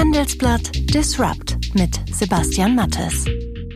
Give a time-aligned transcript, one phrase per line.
[0.00, 3.26] Handelsblatt Disrupt mit Sebastian Mattes.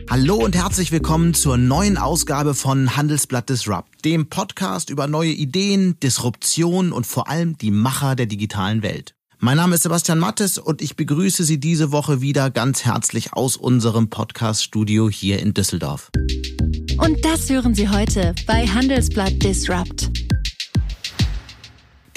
[0.09, 5.99] Hallo und herzlich willkommen zur neuen Ausgabe von Handelsblatt Disrupt, dem Podcast über neue Ideen,
[5.99, 9.13] Disruption und vor allem die Macher der digitalen Welt.
[9.37, 13.55] Mein Name ist Sebastian Mattes und ich begrüße Sie diese Woche wieder ganz herzlich aus
[13.55, 16.09] unserem Podcast-Studio hier in Düsseldorf.
[16.97, 20.24] Und das hören Sie heute bei Handelsblatt Disrupt.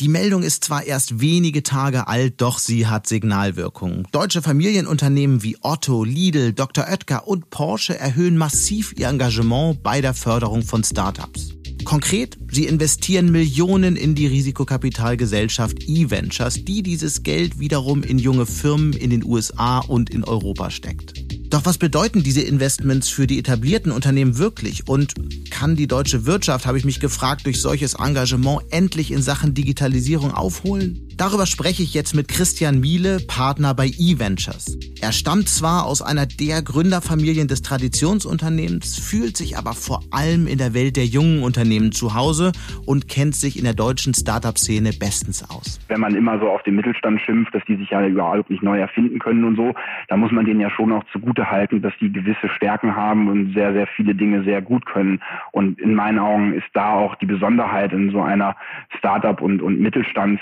[0.01, 4.07] Die Meldung ist zwar erst wenige Tage alt, doch sie hat Signalwirkung.
[4.13, 6.85] Deutsche Familienunternehmen wie Otto, Lidl, Dr.
[6.89, 11.51] Oetker und Porsche erhöhen massiv ihr Engagement bei der Förderung von Startups.
[11.85, 18.93] Konkret, sie investieren Millionen in die Risikokapitalgesellschaft E-Ventures, die dieses Geld wiederum in junge Firmen
[18.93, 21.15] in den USA und in Europa steckt.
[21.51, 24.87] Doch was bedeuten diese Investments für die etablierten Unternehmen wirklich?
[24.87, 25.15] Und
[25.51, 30.35] kann die deutsche Wirtschaft, habe ich mich gefragt, durch solches Engagement endlich in Sachen Digitalisierung
[30.35, 31.08] aufholen?
[31.19, 34.79] Darüber spreche ich jetzt mit Christian Miele, Partner bei eVentures.
[35.03, 40.59] Er stammt zwar aus einer der Gründerfamilien des Traditionsunternehmens, fühlt sich aber vor allem in
[40.59, 42.53] der Welt der jungen Unternehmen zu Hause
[42.87, 45.81] und kennt sich in der deutschen Startup-Szene bestens aus.
[45.89, 48.79] Wenn man immer so auf den Mittelstand schimpft, dass die sich ja überhaupt nicht neu
[48.79, 49.75] erfinden können und so,
[50.07, 53.55] dann muss man denen ja schon auch zugute halten, dass die gewisse Stärken haben und
[53.55, 55.21] sehr, sehr viele Dinge sehr gut können.
[55.51, 58.55] Und in meinen Augen ist da auch die Besonderheit in so einer
[58.97, 60.39] Startup- und, und Mittelstands-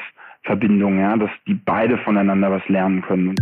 [0.47, 3.35] Verbindung, ja, dass die beide voneinander was lernen können.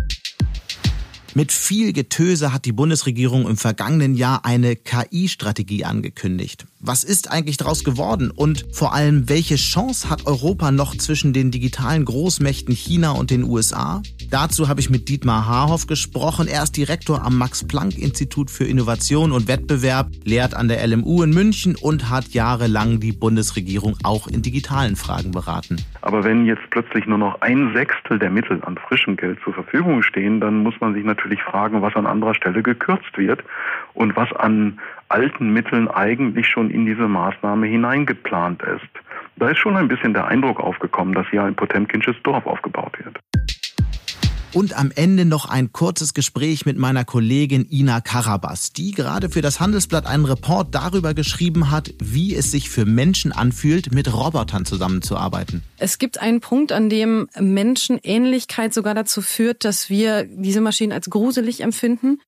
[1.37, 6.67] Mit viel Getöse hat die Bundesregierung im vergangenen Jahr eine KI-Strategie angekündigt.
[6.87, 8.31] Was ist eigentlich daraus geworden?
[8.31, 13.43] Und vor allem, welche Chance hat Europa noch zwischen den digitalen Großmächten China und den
[13.43, 14.03] USA?
[14.31, 16.47] Dazu habe ich mit Dietmar Haarhoff gesprochen.
[16.47, 21.75] Er ist Direktor am Max-Planck-Institut für Innovation und Wettbewerb, lehrt an der LMU in München
[21.75, 25.79] und hat jahrelang die Bundesregierung auch in digitalen Fragen beraten.
[26.03, 30.03] Aber wenn jetzt plötzlich nur noch ein Sechstel der Mittel an frischem Geld zur Verfügung
[30.03, 33.43] stehen, dann muss man sich natürlich fragen, was an anderer Stelle gekürzt wird
[33.95, 38.89] und was an alten Mitteln eigentlich schon in diese Maßnahme hineingeplant ist.
[39.37, 43.19] Da ist schon ein bisschen der Eindruck aufgekommen, dass hier ein Potemkinsches Dorf aufgebaut wird.
[44.55, 49.43] Und am Ende noch ein kurzes Gespräch mit meiner Kollegin Ina Karabas, die gerade für
[49.43, 54.65] das Handelsblatt einen Report darüber geschrieben hat, wie es sich für Menschen anfühlt, mit Robotern
[54.65, 55.65] zusammenzuarbeiten.
[55.77, 61.11] Es gibt einen Punkt, an dem Menschenähnlichkeit sogar dazu führt, dass wir diese Maschinen als
[61.11, 62.21] gruselig empfinden.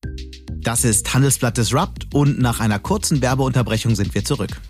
[0.67, 4.61] Das ist Handelsblatt Disrupt und nach einer kurzen Werbeunterbrechung sind wir zurück.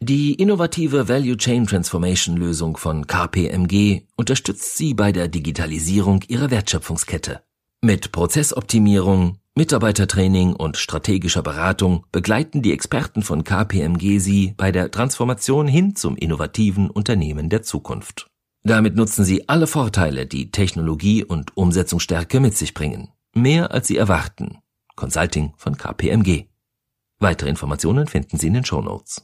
[0.00, 7.44] Die innovative Value Chain Transformation Lösung von KPMG unterstützt Sie bei der Digitalisierung Ihrer Wertschöpfungskette.
[7.82, 15.68] Mit Prozessoptimierung, Mitarbeitertraining und strategischer Beratung begleiten die Experten von KPMG Sie bei der Transformation
[15.68, 18.28] hin zum innovativen Unternehmen der Zukunft.
[18.64, 23.10] Damit nutzen Sie alle Vorteile, die Technologie und Umsetzungsstärke mit sich bringen.
[23.36, 24.58] Mehr als Sie erwarten.
[24.96, 26.44] Consulting von KPMG.
[27.18, 29.22] Weitere Informationen finden Sie in den Show Notes.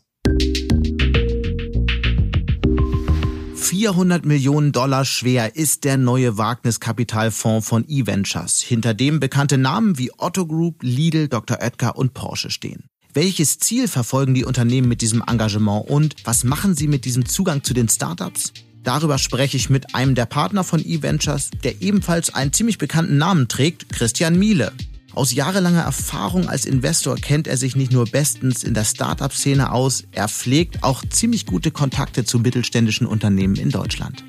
[3.54, 10.10] 400 Millionen Dollar schwer ist der neue Wagniskapitalfonds von eVentures, hinter dem bekannte Namen wie
[10.18, 11.58] Otto Group, Lidl, Dr.
[11.62, 12.84] Oetker und Porsche stehen.
[13.14, 17.62] Welches Ziel verfolgen die Unternehmen mit diesem Engagement und was machen sie mit diesem Zugang
[17.62, 18.52] zu den Startups?
[18.82, 23.46] Darüber spreche ich mit einem der Partner von eVentures, der ebenfalls einen ziemlich bekannten Namen
[23.46, 24.72] trägt, Christian Miele.
[25.14, 30.04] Aus jahrelanger Erfahrung als Investor kennt er sich nicht nur bestens in der Startup-Szene aus,
[30.12, 34.24] er pflegt auch ziemlich gute Kontakte zu mittelständischen Unternehmen in Deutschland.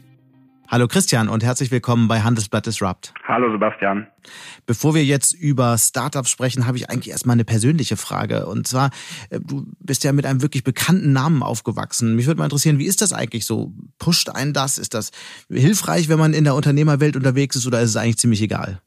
[0.68, 3.14] Hallo Christian und herzlich willkommen bei Handelsblatt Disrupt.
[3.28, 4.08] Hallo Sebastian.
[4.66, 8.48] Bevor wir jetzt über Startups sprechen, habe ich eigentlich erstmal eine persönliche Frage.
[8.48, 8.90] Und zwar,
[9.30, 12.16] äh, du bist ja mit einem wirklich bekannten Namen aufgewachsen.
[12.16, 13.74] Mich würde mal interessieren, wie ist das eigentlich so?
[14.00, 14.78] Pusht einen das?
[14.78, 15.12] Ist das
[15.50, 18.82] hilfreich, wenn man in der Unternehmerwelt unterwegs ist oder ist es eigentlich ziemlich egal?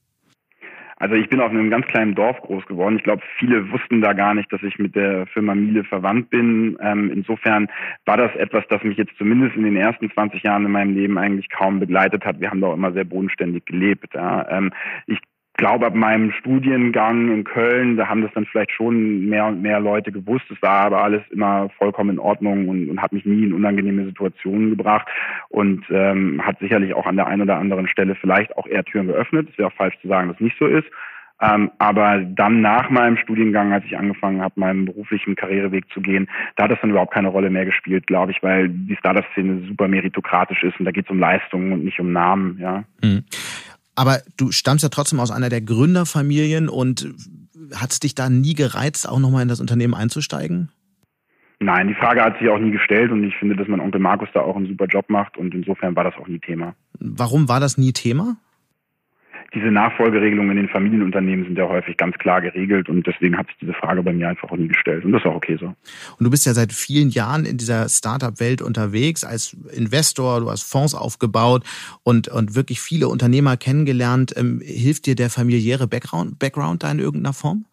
[0.97, 2.97] Also ich bin auf einem ganz kleinen Dorf groß geworden.
[2.97, 6.79] Ich glaube, viele wussten da gar nicht, dass ich mit der Firma Miele verwandt bin.
[6.81, 7.69] Ähm, insofern
[8.05, 11.19] war das etwas, das mich jetzt zumindest in den ersten 20 Jahren in meinem Leben
[11.19, 12.41] eigentlich kaum begleitet hat.
[12.41, 14.15] Wir haben da auch immer sehr bodenständig gelebt.
[14.15, 14.49] Ja.
[14.49, 14.73] Ähm,
[15.07, 15.19] ich
[15.55, 19.81] glaube, ab meinem Studiengang in Köln, da haben das dann vielleicht schon mehr und mehr
[19.81, 20.45] Leute gewusst.
[20.51, 24.05] Es war aber alles immer vollkommen in Ordnung und, und hat mich nie in unangenehme
[24.05, 25.07] Situationen gebracht
[25.49, 29.07] und ähm, hat sicherlich auch an der einen oder anderen Stelle vielleicht auch eher Türen
[29.07, 29.49] geöffnet.
[29.51, 30.89] Es wäre auch falsch zu sagen, dass es nicht so ist.
[31.41, 36.29] Ähm, aber dann nach meinem Studiengang, als ich angefangen habe, meinen beruflichen Karriereweg zu gehen,
[36.57, 39.89] da hat das dann überhaupt keine Rolle mehr gespielt, glaube ich, weil die Startup-Szene super
[39.89, 42.59] meritokratisch ist und da geht es um Leistungen und nicht um Namen.
[42.61, 42.85] Ja.
[43.03, 43.25] Mhm.
[43.95, 47.15] Aber du stammst ja trotzdem aus einer der Gründerfamilien und
[47.75, 50.71] hat es dich da nie gereizt, auch nochmal in das Unternehmen einzusteigen?
[51.61, 54.29] Nein, die Frage hat sich auch nie gestellt und ich finde, dass mein Onkel Markus
[54.35, 56.75] da auch einen super Job macht und insofern war das auch nie Thema.
[56.99, 58.37] Warum war das nie Thema?
[59.55, 63.57] Diese Nachfolgeregelungen in den Familienunternehmen sind ja häufig ganz klar geregelt und deswegen hat sich
[63.61, 65.67] diese Frage bei mir einfach auch nie gestellt und das ist auch okay so.
[65.67, 65.77] Und
[66.21, 70.95] du bist ja seit vielen Jahren in dieser Startup-Welt unterwegs als Investor, du hast Fonds
[70.95, 71.65] aufgebaut
[72.03, 74.35] und, und wirklich viele Unternehmer kennengelernt.
[74.37, 77.65] Ähm, hilft dir der familiäre Background, Background da in irgendeiner Form?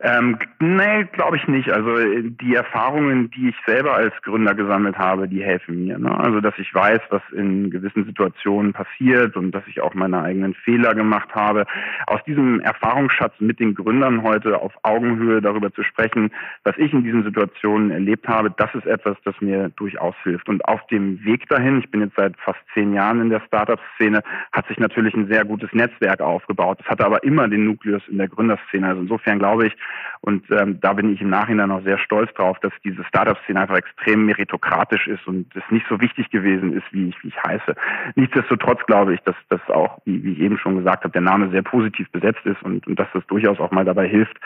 [0.00, 1.70] Ähm, nee, glaube ich nicht.
[1.70, 5.98] Also äh, die Erfahrungen, die ich selber als Gründer gesammelt habe, die helfen mir.
[5.98, 6.16] Ne?
[6.18, 10.54] Also dass ich weiß, was in gewissen Situationen passiert und dass ich auch meine eigenen
[10.54, 11.64] Fehler gemacht habe.
[12.06, 16.30] Aus diesem Erfahrungsschatz mit den Gründern heute auf Augenhöhe darüber zu sprechen,
[16.64, 20.48] was ich in diesen Situationen erlebt habe, das ist etwas, das mir durchaus hilft.
[20.48, 24.22] Und auf dem Weg dahin, ich bin jetzt seit fast zehn Jahren in der Startup-Szene,
[24.52, 26.80] hat sich natürlich ein sehr gutes Netzwerk aufgebaut.
[26.80, 28.86] Das hatte aber immer den Nukleus in der Gründerszene.
[28.86, 29.76] Also insofern glaube ich,
[30.20, 33.76] und ähm, da bin ich im Nachhinein auch sehr stolz drauf, dass diese Startup-Szene einfach
[33.76, 37.74] extrem meritokratisch ist und es nicht so wichtig gewesen ist, wie ich, wie ich heiße.
[38.16, 41.50] Nichtsdestotrotz glaube ich, dass das auch, wie, wie ich eben schon gesagt habe, der Name
[41.50, 44.36] sehr positiv besetzt ist und, und dass das durchaus auch mal dabei hilft,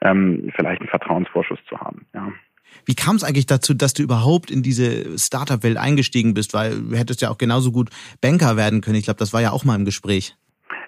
[0.00, 2.06] ähm, vielleicht einen Vertrauensvorschuss zu haben.
[2.14, 2.32] Ja.
[2.84, 6.54] Wie kam es eigentlich dazu, dass du überhaupt in diese Startup-Welt eingestiegen bist?
[6.54, 7.90] Weil du hättest ja auch genauso gut
[8.20, 8.96] Banker werden können.
[8.96, 10.36] Ich glaube, das war ja auch mal im Gespräch.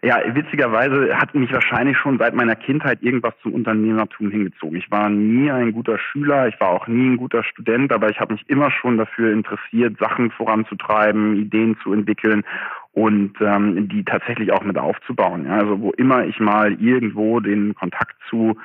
[0.02, 4.76] Ja, witzigerweise hat mich wahrscheinlich schon seit meiner Kindheit irgendwas zum Unternehmertum hingezogen.
[4.76, 8.18] Ich war nie ein guter Schüler, ich war auch nie ein guter Student, aber ich
[8.18, 12.44] habe mich immer schon dafür interessiert, Sachen voranzutreiben, Ideen zu entwickeln
[12.92, 15.46] und ähm, die tatsächlich auch mit aufzubauen.
[15.46, 18.56] Ja, also wo immer ich mal irgendwo den Kontakt zu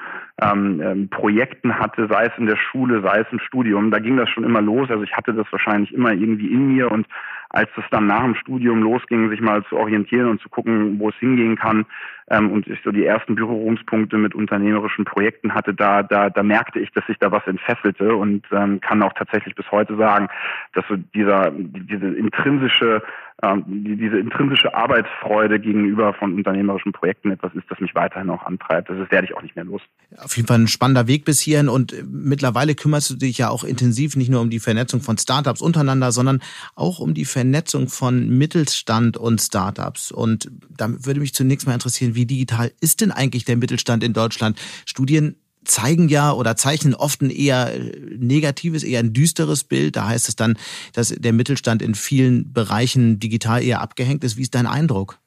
[0.42, 4.18] ähm, ähm, Projekten hatte, sei es in der Schule, sei es im Studium, da ging
[4.18, 4.90] das schon immer los.
[4.90, 7.08] Also ich hatte das wahrscheinlich immer irgendwie in mir und
[7.56, 11.10] als es dann nach dem Studium losging, sich mal zu orientieren und zu gucken, wo
[11.10, 11.86] es hingehen kann,
[12.30, 16.80] ähm, und ich so die ersten Berührungspunkte mit unternehmerischen Projekten hatte, da, da, da merkte
[16.80, 20.28] ich, dass sich da was entfesselte und ähm, kann auch tatsächlich bis heute sagen,
[20.74, 23.04] dass so dieser, diese intrinsische,
[23.44, 28.44] ähm, die, diese intrinsische Arbeitsfreude gegenüber von unternehmerischen Projekten etwas ist, das mich weiterhin auch
[28.44, 28.90] antreibt.
[28.90, 29.82] Das werde ich auch nicht mehr los.
[30.18, 33.64] Auf jeden Fall ein spannender Weg bis hierhin und mittlerweile kümmerst du dich ja auch
[33.64, 36.42] intensiv nicht nur um die Vernetzung von Startups untereinander, sondern
[36.74, 37.45] auch um die Vernetzung
[37.88, 40.12] von Mittelstand und Startups.
[40.12, 44.14] Und da würde mich zunächst mal interessieren, wie digital ist denn eigentlich der Mittelstand in
[44.14, 44.60] Deutschland?
[44.86, 47.72] Studien zeigen ja oder zeichnen oft ein eher
[48.18, 49.96] negatives, eher ein düsteres Bild.
[49.96, 50.56] Da heißt es dann,
[50.94, 54.38] dass der Mittelstand in vielen Bereichen digital eher abgehängt ist.
[54.38, 55.18] Wie ist dein Eindruck?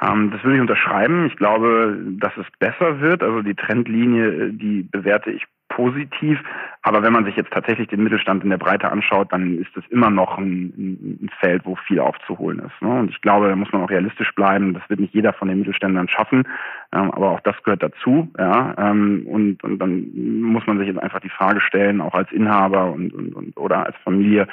[0.00, 1.26] Ähm, das würde ich unterschreiben.
[1.26, 3.22] Ich glaube, dass es besser wird.
[3.22, 6.38] Also die Trendlinie, die bewerte ich positiv.
[6.82, 9.84] Aber wenn man sich jetzt tatsächlich den Mittelstand in der Breite anschaut, dann ist es
[9.90, 12.80] immer noch ein, ein Feld, wo viel aufzuholen ist.
[12.80, 13.00] Ne?
[13.00, 14.72] Und ich glaube, da muss man auch realistisch bleiben.
[14.72, 16.48] Das wird nicht jeder von den Mittelständlern schaffen,
[16.92, 18.30] ähm, aber auch das gehört dazu.
[18.38, 18.74] Ja?
[18.78, 20.10] Ähm, und, und dann
[20.40, 23.84] muss man sich jetzt einfach die Frage stellen, auch als Inhaber und, und, und oder
[23.84, 24.48] als Familie,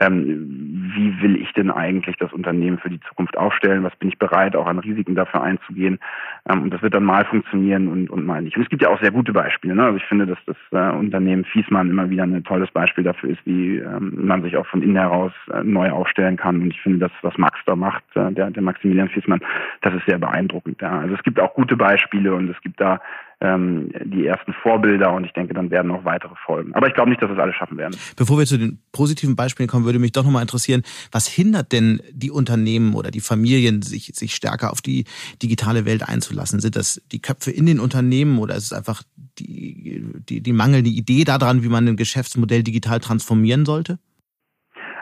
[0.00, 3.84] ähm, wie will ich denn eigentlich das Unternehmen für die Zukunft aufstellen?
[3.84, 6.00] Was bin ich bereit, auch an Risiken dafür einzugehen?
[6.48, 8.56] Ähm, und das wird dann mal funktionieren und, und mal nicht.
[8.56, 9.76] Und es gibt ja auch sehr gute Beispiele.
[9.76, 9.84] Ne?
[9.84, 13.44] Also ich finde, dass das äh, Unternehmen Fiesmann immer wieder ein tolles Beispiel dafür ist,
[13.44, 16.62] wie ähm, man sich auch von innen heraus äh, neu aufstellen kann.
[16.62, 19.40] Und ich finde, das, was Max da macht, äh, der, der Maximilian Fiesmann,
[19.82, 20.80] das ist sehr beeindruckend.
[20.80, 21.00] Ja.
[21.00, 23.00] Also es gibt auch gute Beispiele und es gibt da
[23.40, 26.74] ähm, die ersten Vorbilder und ich denke, dann werden noch weitere folgen.
[26.74, 27.96] Aber ich glaube nicht, dass es alle schaffen werden.
[28.16, 30.82] Bevor wir zu den positiven Beispielen kommen, würde mich doch nochmal interessieren,
[31.12, 35.04] was hindert denn die Unternehmen oder die Familien, sich, sich stärker auf die
[35.40, 36.58] digitale Welt einzulassen?
[36.58, 39.02] Sind das die Köpfe in den Unternehmen oder ist es einfach
[39.38, 43.98] die, die, die mangelnde Idee daran, wie man ein Geschäftsmodell digital transformieren sollte?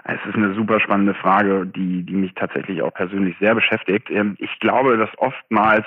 [0.08, 4.08] Es ist eine super spannende Frage, die, die mich tatsächlich auch persönlich sehr beschäftigt.
[4.10, 5.84] Ähm, ich glaube, dass oftmals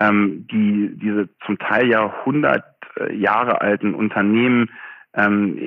[0.00, 2.64] ähm, die diese zum Teil ja 100
[2.98, 4.70] äh, Jahre alten Unternehmen
[5.16, 5.58] ähm,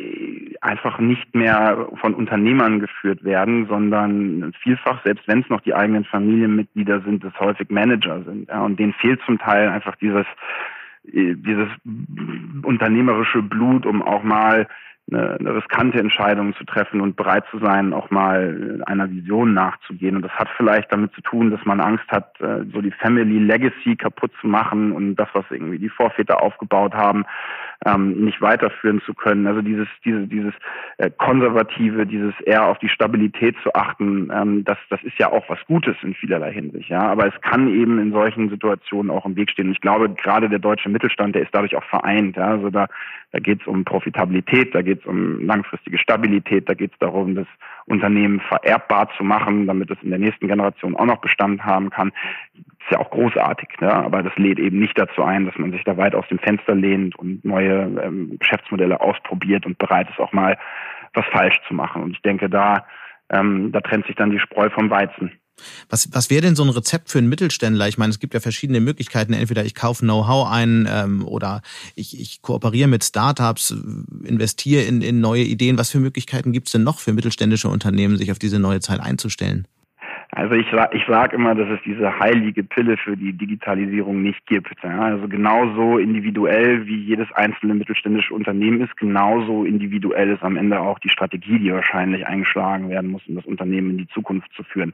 [0.60, 6.03] einfach nicht mehr von Unternehmern geführt werden, sondern vielfach, selbst wenn es noch die eigenen
[6.03, 8.50] Familienmitglieder sind, es häufig Manager sind.
[8.50, 10.25] Ja, und denen fehlt zum Teil einfach dieses
[11.13, 11.69] äh, dieses
[12.63, 14.67] unternehmerische Blut, um auch mal
[15.12, 20.18] eine, eine riskante Entscheidung zu treffen und bereit zu sein, auch mal einer Vision nachzugehen.
[20.18, 23.40] Und das hat vielleicht damit zu tun, dass man Angst hat, äh, so die Family
[23.40, 27.26] Legacy kaputt zu machen und das, was irgendwie die Vorväter aufgebaut haben,
[27.86, 29.48] ähm, nicht weiterführen zu können.
[29.48, 30.54] Also dieses, diese, dieses
[30.98, 35.48] äh, konservative, dieses eher auf die Stabilität zu achten, ähm, das, das ist ja auch
[35.50, 36.90] was Gutes in vielerlei Hinsicht.
[36.90, 39.68] Ja, aber es kann eben in solchen Situationen auch im Weg stehen.
[39.68, 42.36] Und ich glaube, gerade der deutsche Mittelstand, der ist dadurch auch vereint.
[42.36, 42.48] Ja?
[42.48, 42.88] Also da,
[43.32, 47.36] da geht es um Profitabilität, da geht es um langfristige Stabilität, da geht es darum,
[47.36, 47.48] das
[47.86, 52.12] Unternehmen vererbbar zu machen, damit es in der nächsten Generation auch noch Bestand haben kann
[52.88, 53.94] ist ja auch großartig, ne?
[53.94, 56.74] aber das lädt eben nicht dazu ein, dass man sich da weit aus dem Fenster
[56.74, 60.58] lehnt und neue ähm, Geschäftsmodelle ausprobiert und bereit ist, auch mal
[61.13, 62.04] was falsch zu machen.
[62.04, 62.86] Und ich denke, da,
[63.30, 65.34] ähm, da trennt sich dann die Spreu vom Weizen.
[65.90, 67.88] Was, was wäre denn so ein Rezept für einen Mittelständler?
[67.88, 69.34] Ich meine, es gibt ja verschiedene Möglichkeiten.
[69.34, 71.62] Entweder ich kaufe Know-how ein ähm, oder
[71.96, 73.74] ich, ich kooperiere mit Startups,
[74.24, 75.78] investiere in, in neue Ideen.
[75.78, 79.00] Was für Möglichkeiten gibt es denn noch für mittelständische Unternehmen, sich auf diese neue Zeit
[79.00, 79.68] einzustellen?
[80.31, 84.75] Also ich, ich sage immer, dass es diese heilige Pille für die Digitalisierung nicht gibt.
[84.84, 90.81] Ja, also genauso individuell wie jedes einzelne mittelständische Unternehmen ist, genauso individuell ist am Ende
[90.81, 94.63] auch die Strategie, die wahrscheinlich eingeschlagen werden muss, um das Unternehmen in die Zukunft zu
[94.63, 94.93] führen.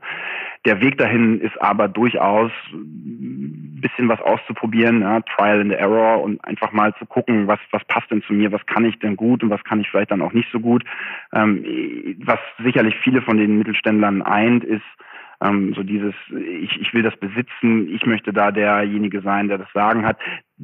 [0.65, 6.43] Der Weg dahin ist aber durchaus ein bisschen was auszuprobieren, ja, Trial and Error und
[6.45, 9.43] einfach mal zu gucken, was, was passt denn zu mir, was kann ich denn gut
[9.43, 10.85] und was kann ich vielleicht dann auch nicht so gut.
[11.33, 11.65] Ähm,
[12.23, 14.83] was sicherlich viele von den Mittelständlern eint, ist,
[15.41, 19.71] ähm, so dieses, ich, ich will das besitzen, ich möchte da derjenige sein, der das
[19.73, 20.17] Sagen hat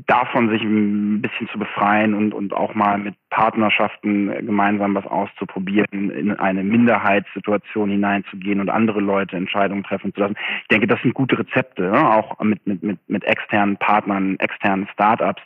[0.08, 6.12] davon sich ein bisschen zu befreien und, und auch mal mit Partnerschaften gemeinsam was auszuprobieren,
[6.12, 10.36] in eine Minderheitssituation hineinzugehen und andere Leute Entscheidungen treffen zu lassen.
[10.62, 12.10] Ich denke, das sind gute Rezepte, ne?
[12.10, 15.42] auch mit, mit, mit, mit externen Partnern, externen Startups,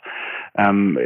[0.56, 0.98] ähm,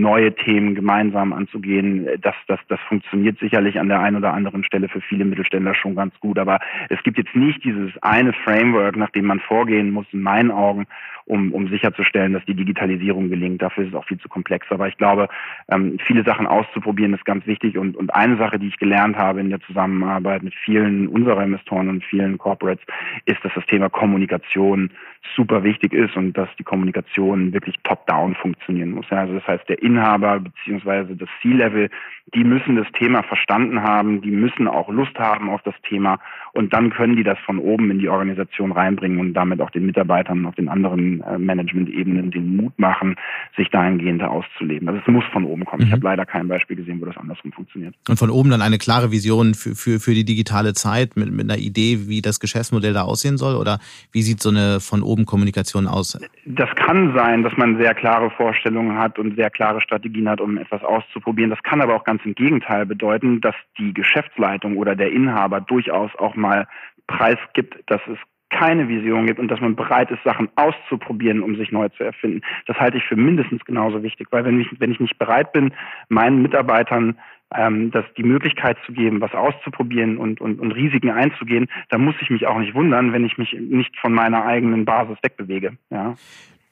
[0.00, 2.08] neue Themen gemeinsam anzugehen.
[2.20, 5.94] Das, das, das funktioniert sicherlich an der einen oder anderen Stelle für viele Mittelständler schon
[5.94, 6.38] ganz gut.
[6.38, 10.50] Aber es gibt jetzt nicht dieses eine Framework, nach dem man vorgehen muss, in meinen
[10.50, 10.86] Augen,
[11.28, 12.54] um, um sicherzustellen, dass die
[12.88, 13.62] Digitalisierung gelingt.
[13.62, 14.66] Dafür ist es auch viel zu komplex.
[14.70, 15.28] Aber ich glaube,
[15.70, 17.78] ähm, viele Sachen auszuprobieren ist ganz wichtig.
[17.78, 21.88] Und, und eine Sache, die ich gelernt habe in der Zusammenarbeit mit vielen unserer Investoren
[21.88, 22.84] und vielen Corporates,
[23.26, 24.90] ist, dass das Thema Kommunikation
[25.36, 29.06] super wichtig ist und dass die Kommunikation wirklich top-down funktionieren muss.
[29.10, 31.90] Also das heißt, der Inhaber beziehungsweise das C-Level,
[32.34, 36.18] die müssen das Thema verstanden haben, die müssen auch Lust haben auf das Thema
[36.58, 39.86] und dann können die das von oben in die Organisation reinbringen und damit auch den
[39.86, 43.14] Mitarbeitern auf den anderen äh, Management-Ebenen den Mut machen,
[43.56, 44.88] sich dahingehend auszuleben.
[44.88, 45.82] Also es muss von oben kommen.
[45.82, 45.86] Mhm.
[45.86, 47.94] Ich habe leider kein Beispiel gesehen, wo das andersrum funktioniert.
[48.08, 51.48] Und von oben dann eine klare Vision für, für, für die digitale Zeit mit, mit
[51.48, 53.54] einer Idee, wie das Geschäftsmodell da aussehen soll?
[53.54, 53.78] Oder
[54.10, 56.18] wie sieht so eine von oben Kommunikation aus?
[56.44, 60.58] Das kann sein, dass man sehr klare Vorstellungen hat und sehr klare Strategien hat, um
[60.58, 61.50] etwas auszuprobieren.
[61.50, 66.10] Das kann aber auch ganz im Gegenteil bedeuten, dass die Geschäftsleitung oder der Inhaber durchaus
[66.18, 66.47] auch mal
[67.06, 68.18] preisgibt, dass es
[68.50, 72.40] keine Vision gibt und dass man bereit ist, Sachen auszuprobieren, um sich neu zu erfinden.
[72.66, 75.74] Das halte ich für mindestens genauso wichtig, weil wenn ich, wenn ich nicht bereit bin,
[76.08, 77.18] meinen Mitarbeitern
[77.54, 82.14] ähm, das die Möglichkeit zu geben, was auszuprobieren und, und, und Risiken einzugehen, dann muss
[82.20, 85.76] ich mich auch nicht wundern, wenn ich mich nicht von meiner eigenen Basis wegbewege.
[85.90, 86.14] Ja.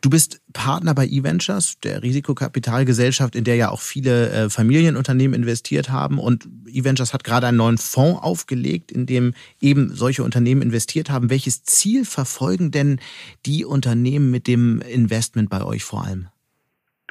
[0.03, 5.91] Du bist Partner bei eVentures, der Risikokapitalgesellschaft, in der ja auch viele äh, Familienunternehmen investiert
[5.91, 6.19] haben.
[6.19, 11.31] Und eVentures hat gerade einen neuen Fonds aufgelegt, in dem eben solche Unternehmen investiert haben.
[11.31, 13.01] Welches Ziel verfolgen denn
[13.47, 16.29] die Unternehmen mit dem Investment bei euch vor allem?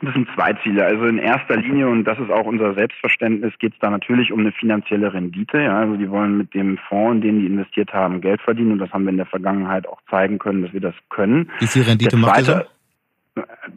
[0.01, 0.85] Das sind zwei Ziele.
[0.85, 4.41] Also in erster Linie, und das ist auch unser Selbstverständnis, geht es da natürlich um
[4.41, 5.57] eine finanzielle Rendite.
[5.57, 8.73] Ja, also die wollen mit dem Fonds, in den die investiert haben, Geld verdienen.
[8.73, 11.49] Und das haben wir in der Vergangenheit auch zeigen können, dass wir das können.
[11.59, 12.67] Wie viel Rendite macht ihr?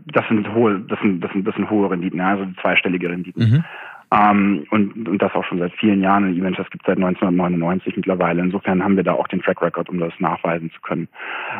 [0.07, 3.51] Das sind hohe, das sind, das sind, das sind hohe Renditen, also zweistellige Renditen.
[3.51, 3.65] Mhm.
[4.11, 6.35] Ähm, und, und das auch schon seit vielen Jahren.
[6.35, 8.41] Events, das gibt seit 1999 mittlerweile.
[8.41, 11.09] Insofern haben wir da auch den Track Record, um das nachweisen zu können.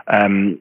[0.07, 0.59] Ähm,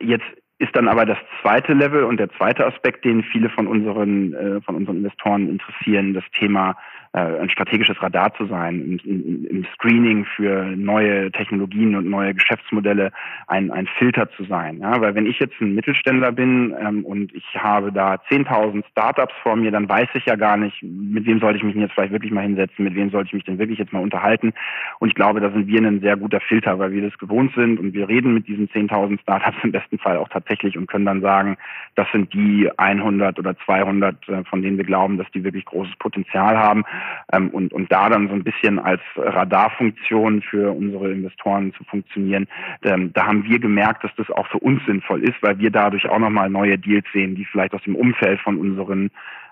[0.00, 0.26] jetzt
[0.58, 4.60] ist dann aber das zweite Level und der zweite Aspekt, den viele von unseren, äh,
[4.60, 6.76] von unseren Investoren interessieren, das Thema
[7.18, 13.12] ein strategisches Radar zu sein, im, im, Screening für neue Technologien und neue Geschäftsmodelle
[13.48, 14.78] ein, ein Filter zu sein.
[14.78, 14.98] Ja?
[15.00, 19.56] Weil wenn ich jetzt ein Mittelständler bin ähm, und ich habe da 10.000 Startups vor
[19.56, 22.32] mir, dann weiß ich ja gar nicht, mit wem sollte ich mich jetzt vielleicht wirklich
[22.32, 24.54] mal hinsetzen, mit wem sollte ich mich denn wirklich jetzt mal unterhalten.
[24.98, 27.78] Und ich glaube, da sind wir ein sehr guter Filter, weil wir das gewohnt sind
[27.78, 31.20] und wir reden mit diesen 10.000 Startups im besten Fall auch tatsächlich und können dann
[31.20, 31.58] sagen,
[31.94, 35.94] das sind die 100 oder 200, äh, von denen wir glauben, dass die wirklich großes
[35.96, 36.84] Potenzial haben
[37.32, 42.46] ähm, und, und da dann so ein bisschen als Radarfunktion für unsere Investoren zu funktionieren.
[42.82, 46.08] Ähm, da haben wir gemerkt, dass das auch für uns sinnvoll ist, weil wir dadurch
[46.08, 49.10] auch nochmal neue Deals sehen, die vielleicht aus dem Umfeld von unseren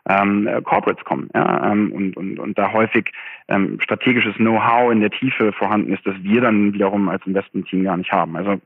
[0.08, 1.28] ähm, Corporates kommen.
[1.34, 3.12] Ja, ähm, und, und, und da häufig
[3.48, 7.96] ähm, strategisches Know-how in der Tiefe vorhanden ist, das wir dann wiederum als Investment-Team gar
[7.96, 8.36] nicht haben.
[8.36, 8.60] Also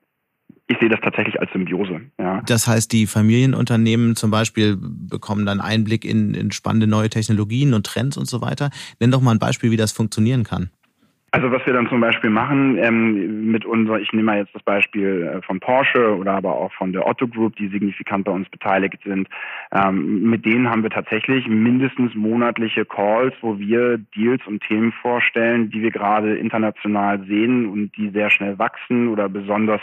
[0.66, 2.00] ich sehe das tatsächlich als Symbiose.
[2.18, 2.40] Ja.
[2.46, 7.84] Das heißt, die Familienunternehmen zum Beispiel bekommen dann Einblick in, in spannende neue Technologien und
[7.84, 8.70] Trends und so weiter.
[8.98, 10.70] Nenn doch mal ein Beispiel, wie das funktionieren kann.
[11.34, 14.62] Also was wir dann zum Beispiel machen ähm, mit unserer, ich nehme mal jetzt das
[14.62, 18.48] Beispiel äh, von Porsche oder aber auch von der Otto Group, die signifikant bei uns
[18.50, 19.26] beteiligt sind,
[19.72, 25.70] ähm, mit denen haben wir tatsächlich mindestens monatliche Calls, wo wir Deals und Themen vorstellen,
[25.70, 29.80] die wir gerade international sehen und die sehr schnell wachsen oder besonders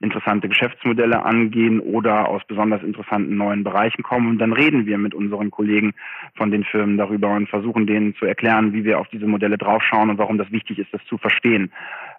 [0.00, 4.30] interessante Geschäftsmodelle angehen oder aus besonders interessanten neuen Bereichen kommen.
[4.30, 5.94] Und dann reden wir mit unseren Kollegen
[6.34, 10.10] von den Firmen darüber und versuchen denen zu erklären, wie wir auf diese Modelle draufschauen
[10.10, 11.72] und warum das wichtig ist ist, das zu verstehen.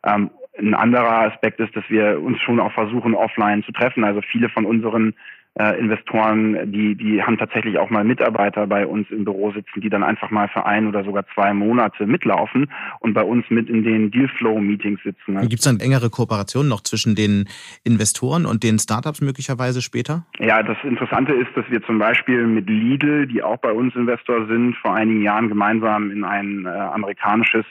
[0.06, 4.04] Ähm, ein anderer Aspekt ist, dass wir uns schon auch versuchen, offline zu treffen.
[4.04, 5.14] Also viele von unseren
[5.56, 10.04] Investoren, die, die haben tatsächlich auch mal Mitarbeiter bei uns im Büro sitzen, die dann
[10.04, 14.10] einfach mal für ein oder sogar zwei Monate mitlaufen und bei uns mit in den
[14.10, 15.38] Dealflow-Meetings sitzen.
[15.42, 17.50] Gibt es dann engere Kooperationen noch zwischen den
[17.84, 20.26] Investoren und den Startups möglicherweise später?
[20.40, 24.48] Ja, das Interessante ist, dass wir zum Beispiel mit Lidl, die auch bei uns Investor
[24.48, 27.66] sind, vor einigen Jahren gemeinsam in ein äh, amerikanisches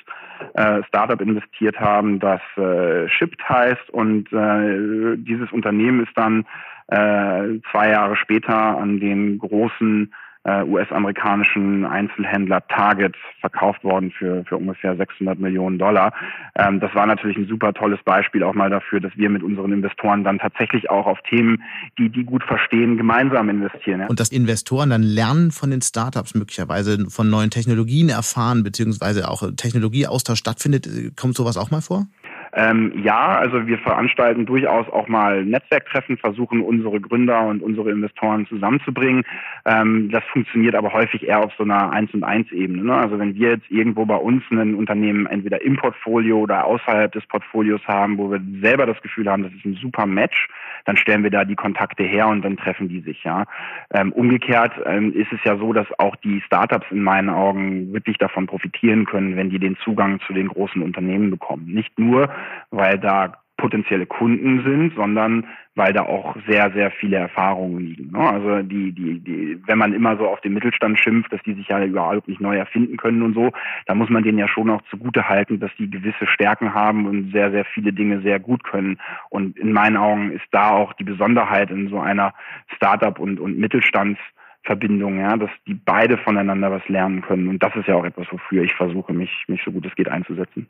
[0.55, 6.45] äh, Startup investiert haben, das äh, Shipped heißt und äh, dieses Unternehmen ist dann
[6.89, 10.13] äh, zwei Jahre später an den großen
[10.49, 16.15] äh, US-amerikanischen Einzelhändler Target verkauft worden für, für ungefähr 600 Millionen Dollar.
[16.55, 19.73] Ähm, das war natürlich ein super tolles Beispiel auch mal dafür, dass wir mit unseren
[19.73, 21.63] Investoren dann tatsächlich auch auf Themen,
[21.99, 24.01] die die gut verstehen, gemeinsam investieren.
[24.01, 24.07] Ja.
[24.07, 29.43] Und dass Investoren dann lernen von den Startups möglicherweise, von neuen Technologien erfahren, beziehungsweise auch
[29.57, 32.07] Technologieaustausch stattfindet, kommt sowas auch mal vor?
[32.55, 38.47] Ähm, ja, also wir veranstalten durchaus auch mal Netzwerktreffen, versuchen unsere Gründer und unsere Investoren
[38.47, 39.25] zusammenzubringen.
[39.65, 42.85] Ähm, das funktioniert aber häufig eher auf so einer Eins und Eins Ebene.
[42.85, 42.95] Ne?
[42.95, 47.27] Also wenn wir jetzt irgendwo bei uns ein Unternehmen entweder im Portfolio oder außerhalb des
[47.27, 50.49] Portfolios haben, wo wir selber das Gefühl haben, das ist ein super Match,
[50.89, 53.23] dann stellen wir da die Kontakte her und dann treffen die sich.
[53.23, 53.45] Ja.
[53.93, 58.17] Ähm, umgekehrt ähm, ist es ja so, dass auch die Startups in meinen Augen wirklich
[58.17, 61.67] davon profitieren können, wenn die den Zugang zu den großen Unternehmen bekommen.
[61.67, 62.31] Nicht nur,
[62.71, 68.13] weil da potenzielle Kunden sind, sondern weil da auch sehr, sehr viele Erfahrungen liegen.
[68.13, 68.19] Ne?
[68.19, 71.69] Also die, die, die, wenn man immer so auf den Mittelstand schimpft, dass die sich
[71.69, 73.51] ja überhaupt nicht neu erfinden können und so,
[73.87, 77.33] da muss man denen ja schon auch zugute halten, dass die gewisse Stärken haben und
[77.33, 78.99] sehr, sehr viele Dinge sehr gut können.
[79.29, 82.35] Und in meinen Augen ist da auch die Besonderheit in so einer
[82.77, 87.49] Startup- und, und Mittelstandsverbindung, ja, dass die beide voneinander was lernen können.
[87.49, 90.09] Und das ist ja auch etwas, wofür ich versuche, mich, mich so gut es geht
[90.09, 90.69] einzusetzen.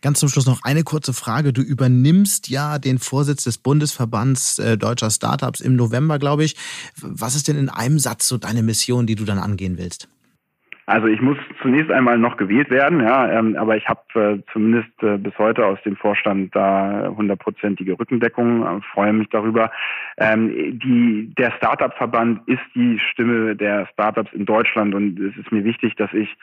[0.00, 1.52] Ganz zum Schluss noch eine kurze Frage.
[1.52, 6.54] Du übernimmst ja den Vorsitz des Bundesverbands äh, deutscher Startups im November, glaube ich.
[7.00, 10.08] Was ist denn in einem Satz so deine Mission, die du dann angehen willst?
[10.88, 14.88] Also ich muss zunächst einmal noch gewählt werden, ja, ähm, aber ich habe äh, zumindest
[15.02, 19.70] äh, bis heute aus dem Vorstand da hundertprozentige Rückendeckung, äh, freue mich darüber.
[20.16, 20.48] Ähm,
[20.78, 25.94] die, der Startup-Verband ist die Stimme der Startups in Deutschland und es ist mir wichtig,
[25.96, 26.34] dass ich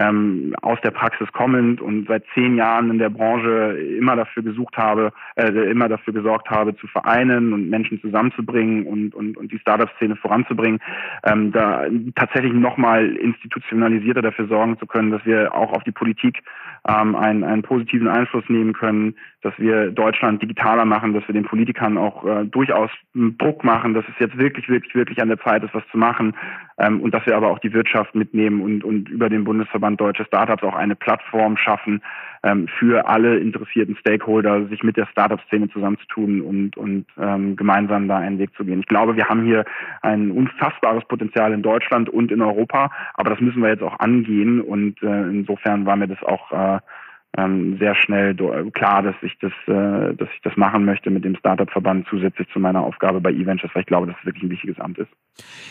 [0.00, 4.76] ähm, aus der Praxis kommend und seit zehn Jahren in der Branche immer dafür gesucht
[4.76, 9.60] habe, äh, immer dafür gesorgt habe, zu vereinen und Menschen zusammenzubringen und, und, und die
[9.60, 10.80] Startup-Szene voranzubringen,
[11.22, 11.84] ähm, da
[12.16, 16.42] tatsächlich nochmal institutionalisiert organisierter dafür sorgen zu können, dass wir auch auf die Politik
[16.88, 21.44] ähm, einen, einen positiven Einfluss nehmen können, dass wir Deutschland digitaler machen, dass wir den
[21.44, 25.62] Politikern auch äh, durchaus Druck machen, dass es jetzt wirklich, wirklich, wirklich an der Zeit
[25.62, 26.34] ist, was zu machen
[26.78, 30.24] ähm, und dass wir aber auch die Wirtschaft mitnehmen und, und über den Bundesverband Deutsche
[30.24, 32.02] Startups auch eine Plattform schaffen
[32.44, 38.18] ähm, für alle interessierten Stakeholder, sich mit der Startup-Szene zusammenzutun und, und ähm, gemeinsam da
[38.18, 38.80] einen Weg zu gehen.
[38.80, 39.64] Ich glaube, wir haben hier
[40.02, 44.60] ein unfassbares Potenzial in Deutschland und in Europa, aber das müssen wir jetzt auch angehen
[44.60, 46.71] und äh, insofern war mir das auch äh,
[47.36, 48.34] ähm, sehr schnell
[48.72, 52.60] klar, dass ich das, äh, dass ich das machen möchte mit dem Startup-Verband zusätzlich zu
[52.60, 55.08] meiner Aufgabe bei eVentures, weil ich glaube, dass es wirklich ein wichtiges Amt ist.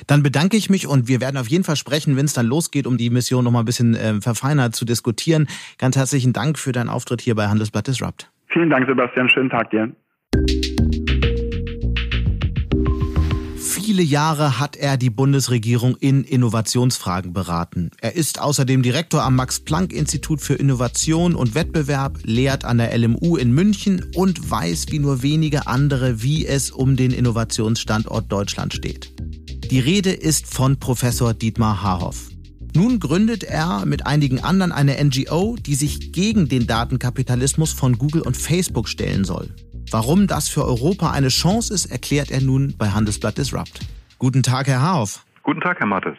[0.08, 2.88] Dann bedanke ich mich und wir werden auf jeden Fall sprechen, wenn es dann losgeht,
[2.88, 5.48] um die Mission noch mal ein bisschen äh, verfeinert zu diskutieren.
[5.78, 8.32] Ganz herzlichen Dank für deinen Auftritt hier bei Handelsblatt Disrupt.
[8.48, 9.30] Vielen Dank, Sebastian.
[9.30, 9.92] Schönen Tag dir.
[14.02, 17.92] Viele Jahre hat er die Bundesregierung in Innovationsfragen beraten.
[18.02, 23.52] Er ist außerdem Direktor am Max-Planck-Institut für Innovation und Wettbewerb, lehrt an der LMU in
[23.52, 29.14] München und weiß wie nur wenige andere, wie es um den Innovationsstandort Deutschland steht.
[29.70, 32.32] Die Rede ist von Professor Dietmar Haarhoff.
[32.74, 38.24] Nun gründet er mit einigen anderen eine NGO, die sich gegen den Datenkapitalismus von Google
[38.24, 39.54] und Facebook stellen soll.
[39.92, 43.82] Warum das für Europa eine Chance ist, erklärt er nun bei Handelsblatt Disrupt.
[44.20, 45.26] Guten Tag, Herr Hauf.
[45.44, 46.16] Guten Tag, Herr Mattes.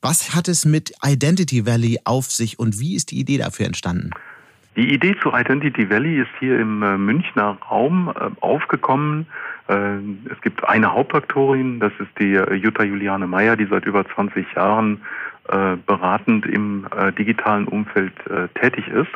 [0.00, 4.10] Was hat es mit Identity Valley auf sich und wie ist die Idee dafür entstanden?
[4.76, 9.26] Die Idee zu Identity Valley ist hier im äh, Münchner Raum äh, aufgekommen.
[9.68, 9.96] Äh,
[10.30, 15.02] es gibt eine Hauptaktorin, das ist die Jutta Juliane Meyer, die seit über 20 Jahren
[15.86, 18.12] beratend im digitalen Umfeld
[18.60, 19.12] tätig ist.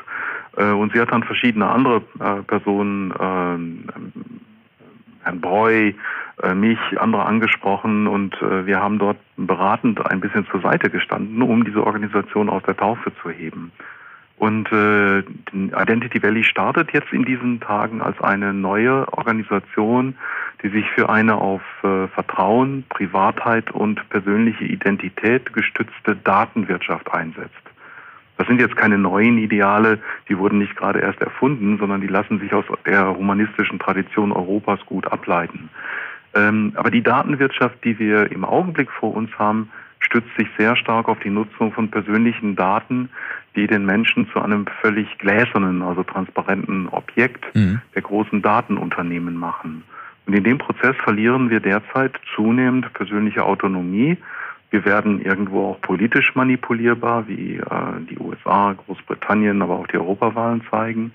[0.57, 3.85] Äh, und sie hat dann verschiedene andere äh, Personen, ähm,
[5.23, 5.93] Herrn Breu,
[6.43, 11.65] äh, mich, andere angesprochen und wir haben dort beratend ein bisschen zur Seite gestanden, um
[11.65, 13.71] diese Organisation aus der Taufe zu heben.
[14.41, 15.19] Und äh,
[15.53, 20.15] Identity Valley startet jetzt in diesen Tagen als eine neue Organisation,
[20.63, 27.70] die sich für eine auf äh, Vertrauen, Privatheit und persönliche Identität gestützte Datenwirtschaft einsetzt.
[28.41, 29.99] Das sind jetzt keine neuen Ideale,
[30.31, 34.81] die wurden nicht gerade erst erfunden, sondern die lassen sich aus der humanistischen Tradition Europas
[34.87, 35.69] gut ableiten.
[36.35, 41.11] Ähm, aber die Datenwirtschaft, die wir im Augenblick vor uns haben, stützt sich sehr stark
[41.11, 43.11] auf die Nutzung von persönlichen Daten,
[43.57, 47.83] die den Menschen zu einem völlig gläsernen, also transparenten Objekt mhm.
[47.95, 49.83] der großen Datenunternehmen machen.
[50.25, 54.17] Und in dem Prozess verlieren wir derzeit zunehmend persönliche Autonomie.
[54.71, 57.65] Wir werden irgendwo auch politisch manipulierbar, wie äh,
[58.09, 61.13] die USA, Großbritannien, aber auch die Europawahlen zeigen.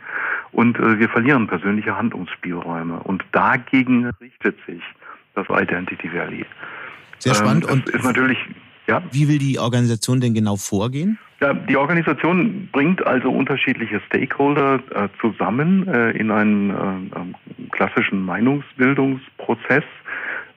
[0.52, 3.00] Und äh, wir verlieren persönliche Handlungsspielräume.
[3.04, 4.82] Und dagegen richtet sich
[5.36, 6.46] das Identity Valley.
[7.20, 7.66] Sehr spannend.
[7.66, 8.38] Ähm, und ist natürlich,
[8.88, 9.02] ja.
[9.12, 11.18] Wie will die Organisation denn genau vorgehen?
[11.42, 19.84] Ja, die Organisation bringt also unterschiedliche Stakeholder äh, zusammen äh, in einen äh, klassischen Meinungsbildungsprozess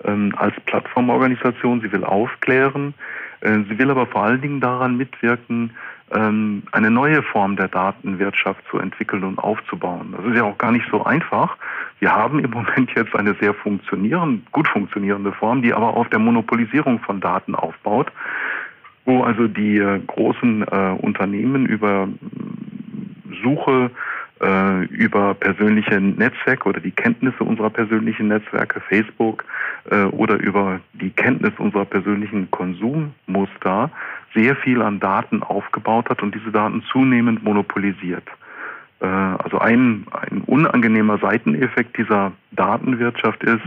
[0.04, 1.80] ähm, als Plattformorganisation.
[1.80, 2.94] Sie will aufklären.
[3.40, 5.70] Äh, sie will aber vor allen Dingen daran mitwirken,
[6.11, 10.14] ähm, eine neue Form der Datenwirtschaft zu entwickeln und aufzubauen.
[10.16, 11.56] Das ist ja auch gar nicht so einfach.
[12.00, 16.18] Wir haben im Moment jetzt eine sehr funktionierende, gut funktionierende Form, die aber auf der
[16.18, 18.11] Monopolisierung von Daten aufbaut
[19.08, 23.90] wo also die äh, großen äh, Unternehmen über mm, Suche,
[24.40, 29.44] äh, über persönliche Netzwerke oder die Kenntnisse unserer persönlichen Netzwerke, Facebook
[29.90, 33.90] äh, oder über die Kenntnis unserer persönlichen Konsummuster
[34.35, 38.24] sehr viel an Daten aufgebaut hat und diese Daten zunehmend monopolisiert.
[39.01, 43.61] Äh, also ein, ein unangenehmer Seiteneffekt dieser Datenwirtschaft ist,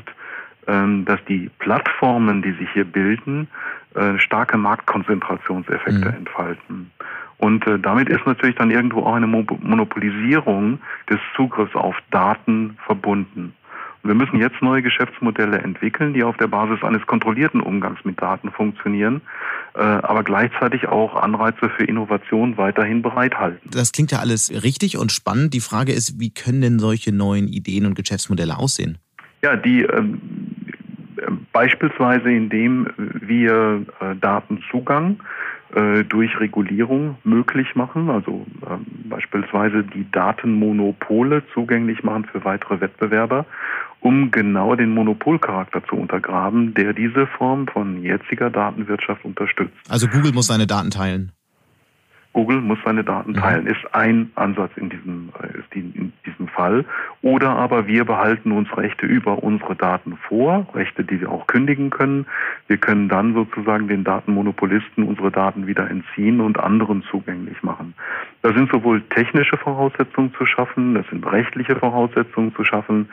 [0.67, 3.47] ähm, dass die Plattformen, die sich hier bilden,
[3.95, 6.15] äh, starke Marktkonzentrationseffekte mhm.
[6.15, 6.91] entfalten.
[7.41, 13.55] Und äh, damit ist natürlich dann irgendwo auch eine Monopolisierung des Zugriffs auf Daten verbunden.
[14.03, 18.21] Und wir müssen jetzt neue Geschäftsmodelle entwickeln, die auf der Basis eines kontrollierten Umgangs mit
[18.21, 19.21] Daten funktionieren,
[19.73, 23.67] äh, aber gleichzeitig auch Anreize für Innovation weiterhin bereithalten.
[23.71, 25.55] Das klingt ja alles richtig und spannend.
[25.55, 28.99] Die Frage ist, wie können denn solche neuen Ideen und Geschäftsmodelle aussehen?
[29.41, 30.21] Ja, die ähm,
[31.51, 35.19] Beispielsweise indem wir äh, Datenzugang
[36.03, 43.45] durch Regulierung möglich machen, also ähm, beispielsweise die Datenmonopole zugänglich machen für weitere Wettbewerber,
[43.99, 49.73] um genau den Monopolcharakter zu untergraben, der diese Form von jetziger Datenwirtschaft unterstützt.
[49.89, 51.31] Also Google muss seine Daten teilen.
[52.33, 53.35] Google muss seine Daten mhm.
[53.35, 56.85] teilen, ist ein Ansatz in diesem, äh, ist in diesem Fall.
[57.21, 61.89] Oder aber wir behalten uns Rechte über unsere Daten vor, Rechte, die wir auch kündigen
[61.89, 62.25] können.
[62.67, 67.93] Wir können dann sozusagen den Datenmonopolisten unsere Daten wieder entziehen und anderen zugänglich machen.
[68.41, 73.09] Da sind sowohl technische Voraussetzungen zu schaffen, das sind rechtliche Voraussetzungen zu schaffen.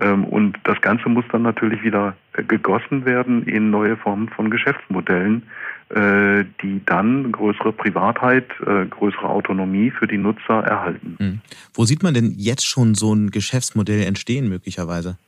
[0.00, 4.48] Ähm, und das Ganze muss dann natürlich wieder äh, gegossen werden in neue Formen von
[4.48, 5.42] Geschäftsmodellen,
[5.90, 11.16] äh, die dann größere Privatheit, äh, größere Autonomie für die Nutzer erhalten.
[11.18, 11.40] Mhm.
[11.74, 15.18] Wo sieht man denn jetzt schon so ein Geschäftsmodell entstehen möglicherweise?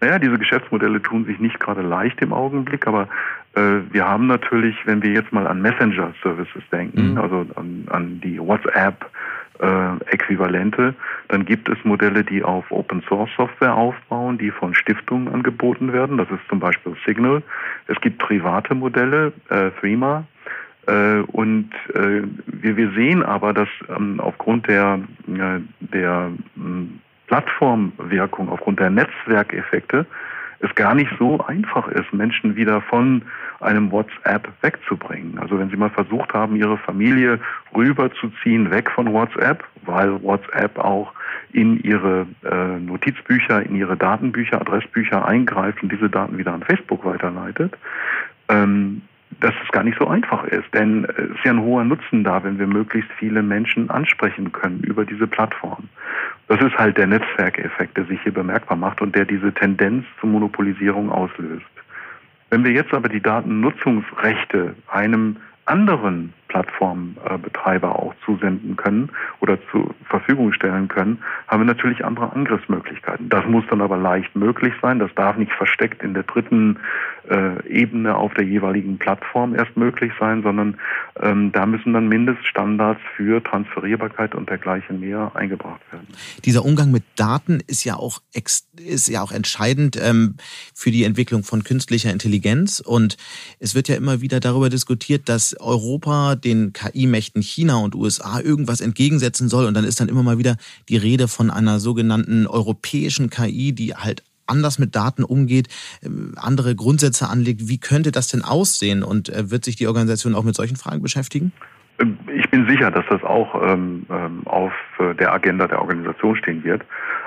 [0.00, 3.08] Naja, diese Geschäftsmodelle tun sich nicht gerade leicht im Augenblick, aber
[3.54, 7.18] äh, wir haben natürlich, wenn wir jetzt mal an Messenger-Services denken, mhm.
[7.18, 9.10] also an, an die WhatsApp,
[9.60, 10.94] äh, Äquivalente.
[11.28, 16.18] Dann gibt es Modelle, die auf Open Source Software aufbauen, die von Stiftungen angeboten werden.
[16.18, 17.42] Das ist zum Beispiel Signal.
[17.86, 20.24] Es gibt private Modelle, äh, Threema.
[20.86, 28.48] Äh, und äh, wir, wir sehen aber, dass ähm, aufgrund der, äh, der ähm, Plattformwirkung,
[28.48, 30.06] aufgrund der Netzwerkeffekte,
[30.60, 33.22] es gar nicht so einfach ist, Menschen wieder von
[33.60, 35.38] einem WhatsApp wegzubringen.
[35.38, 37.40] Also wenn Sie mal versucht haben, Ihre Familie
[37.74, 41.12] rüberzuziehen, weg von WhatsApp, weil WhatsApp auch
[41.52, 47.04] in Ihre äh, Notizbücher, in Ihre Datenbücher, Adressbücher eingreift und diese Daten wieder an Facebook
[47.04, 47.76] weiterleitet,
[48.48, 49.02] ähm,
[49.40, 50.72] dass es gar nicht so einfach ist.
[50.72, 54.80] Denn es ist ja ein hoher Nutzen da, wenn wir möglichst viele Menschen ansprechen können
[54.80, 55.88] über diese Plattform.
[56.48, 60.28] Das ist halt der Netzwerkeffekt, der sich hier bemerkbar macht und der diese Tendenz zur
[60.28, 61.64] Monopolisierung auslöst.
[62.50, 70.52] Wenn wir jetzt aber die Datennutzungsrechte einem anderen Plattformbetreiber auch zusenden können oder zur Verfügung
[70.52, 73.28] stellen können, haben wir natürlich andere Angriffsmöglichkeiten.
[73.28, 74.98] Das muss dann aber leicht möglich sein.
[74.98, 76.78] Das darf nicht versteckt in der dritten
[77.28, 80.78] äh, Ebene auf der jeweiligen Plattform erst möglich sein, sondern
[81.20, 86.06] ähm, da müssen dann Mindeststandards für Transferierbarkeit und dergleichen mehr eingebracht werden.
[86.44, 88.20] Dieser Umgang mit Daten ist ja auch
[88.76, 90.36] ist ja auch entscheidend ähm,
[90.74, 93.16] für die Entwicklung von künstlicher Intelligenz und
[93.58, 98.80] es wird ja immer wieder darüber diskutiert, dass Europa den KI-Mächten China und USA irgendwas
[98.80, 100.56] entgegensetzen soll und dann ist dann immer mal wieder
[100.88, 105.68] die Rede von einer sogenannten europäischen KI, die halt anders mit Daten umgeht,
[106.02, 107.68] äh, andere Grundsätze anlegt.
[107.68, 109.02] Wie könnte das denn aussehen?
[109.02, 111.52] Und äh, wird sich die Organisation auch mit solchen Fragen beschäftigen?
[112.32, 116.36] Ich ich bin sicher, dass das auch ähm, ähm, auf äh, der Agenda der Organisation
[116.36, 116.82] stehen wird.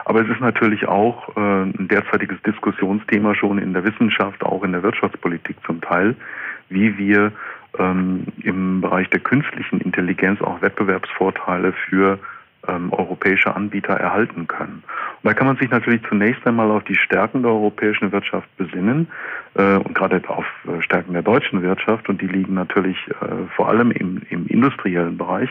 [0.06, 4.72] Aber es ist natürlich auch äh, ein derzeitiges Diskussionsthema schon in der Wissenschaft, auch in
[4.72, 6.16] der Wirtschaftspolitik zum Teil,
[6.70, 7.34] wie wir
[7.78, 12.20] ähm, im Bereich der künstlichen Intelligenz auch Wettbewerbsvorteile für
[12.68, 14.84] ähm, europäische Anbieter erhalten können.
[15.22, 19.08] Und da kann man sich natürlich zunächst einmal auf die Stärken der europäischen Wirtschaft besinnen
[19.56, 23.68] äh, und gerade auf äh, Stärken der deutschen Wirtschaft und die liegen natürlich äh, vor
[23.68, 25.50] allem im, im industriellen Bereich.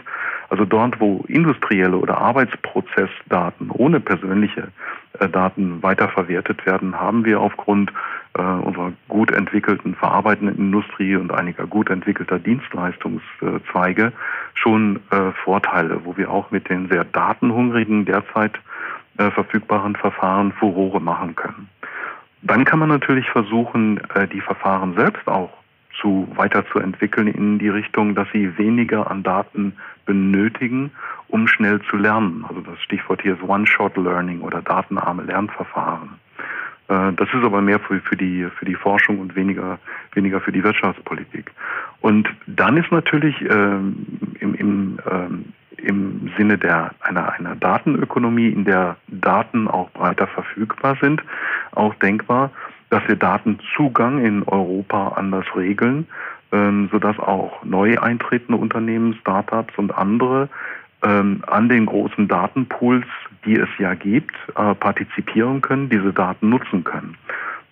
[0.49, 4.69] Also dort, wo industrielle oder Arbeitsprozessdaten ohne persönliche
[5.19, 7.93] äh, Daten weiterverwertet werden, haben wir aufgrund
[8.39, 14.13] äh, unserer gut entwickelten verarbeitenden Industrie und einiger gut entwickelter Dienstleistungszweige
[14.55, 18.59] schon äh, Vorteile, wo wir auch mit den sehr datenhungrigen derzeit
[19.19, 21.69] äh, verfügbaren Verfahren Furore machen können.
[22.43, 25.51] Dann kann man natürlich versuchen, äh, die Verfahren selbst auch
[26.01, 29.75] zu weiterzuentwickeln in die Richtung, dass sie weniger an Daten
[30.07, 30.93] benötigen,
[31.29, 32.45] um schnell zu lernen.
[32.49, 36.11] Also das Stichwort hier ist One-Shot-Learning oder datenarme Lernverfahren.
[36.89, 39.79] Äh, das ist aber mehr für, die, für die Forschung und weniger,
[40.13, 41.51] weniger für die Wirtschaftspolitik.
[42.01, 44.07] Und dann ist natürlich ähm,
[44.41, 45.45] im, im, ähm,
[45.79, 51.23] im Sinne der, einer, einer Datenökonomie, in der Daten auch breiter verfügbar sind,
[51.73, 52.51] auch denkbar,
[52.91, 56.07] dass wir Datenzugang in Europa anders regeln,
[56.53, 60.49] ähm, sodass auch neu eintretende Unternehmen, Startups und andere
[61.03, 63.07] ähm, an den großen Datenpools,
[63.45, 67.17] die es ja gibt, äh, partizipieren können, diese Daten nutzen können.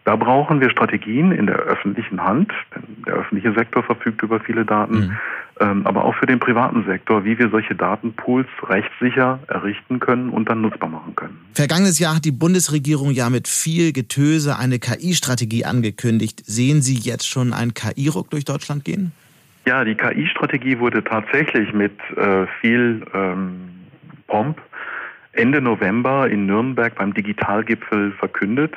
[0.07, 4.64] Da brauchen wir Strategien in der öffentlichen Hand, denn der öffentliche Sektor verfügt über viele
[4.64, 5.16] Daten, mhm.
[5.59, 10.49] ähm, aber auch für den privaten Sektor, wie wir solche Datenpools rechtssicher errichten können und
[10.49, 11.37] dann nutzbar machen können.
[11.55, 16.40] Vergangenes Jahr hat die Bundesregierung ja mit viel Getöse eine KI-Strategie angekündigt.
[16.47, 19.11] Sehen Sie jetzt schon einen KI-Ruck durch Deutschland gehen?
[19.66, 23.71] Ja, die KI-Strategie wurde tatsächlich mit äh, viel ähm,
[24.29, 24.62] Pomp
[25.33, 28.73] Ende November in Nürnberg beim Digitalgipfel verkündet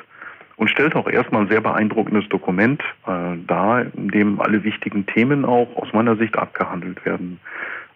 [0.60, 5.46] und stellt auch erstmal ein sehr beeindruckendes Dokument äh, dar, in dem alle wichtigen Themen
[5.46, 7.40] auch aus meiner Sicht abgehandelt werden.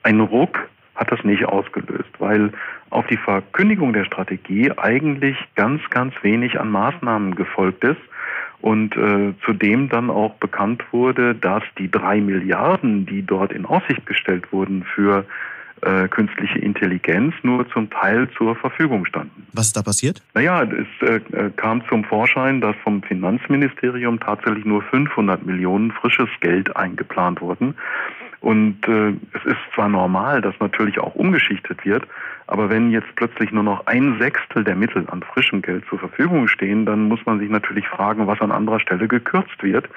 [0.02, 0.58] Ein Ruck
[0.96, 2.54] hat das nicht ausgelöst, weil
[2.90, 8.00] auf die Verkündigung der Strategie eigentlich ganz, ganz wenig an Maßnahmen gefolgt ist
[8.62, 14.06] und äh, zudem dann auch bekannt wurde, dass die drei Milliarden, die dort in Aussicht
[14.06, 15.26] gestellt wurden für
[15.86, 19.46] äh, künstliche Intelligenz nur zum Teil zur Verfügung standen.
[19.54, 20.22] Was ist da passiert?
[20.34, 21.20] Naja, es äh,
[21.56, 27.76] kam zum Vorschein, dass vom Finanzministerium tatsächlich nur 500 Millionen frisches Geld eingeplant wurden.
[28.40, 32.06] Und äh, es ist zwar normal, dass natürlich auch umgeschichtet wird,
[32.46, 36.50] aber wenn jetzt plötzlich nur noch ein Sechstel der Mittel an frischem Geld zur Verfügung
[36.50, 39.88] stehen, dann muss man sich natürlich fragen, was an anderer Stelle gekürzt wird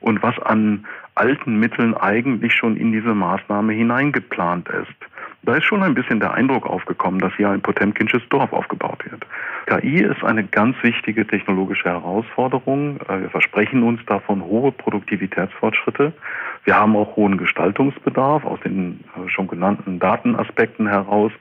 [0.00, 5.13] und was an alten Mitteln eigentlich schon in diese Maßnahme hineingeplant ist.
[5.44, 9.26] Da ist schon ein bisschen der Eindruck aufgekommen, dass hier ein Potemkinsches Dorf aufgebaut wird.
[9.66, 12.98] KI ist eine ganz wichtige technologische Herausforderung.
[13.08, 16.12] Äh, wir versprechen uns davon hohe Produktivitätsfortschritte.
[16.64, 21.32] Wir haben auch hohen Gestaltungsbedarf aus den äh, schon genannten Datenaspekten heraus.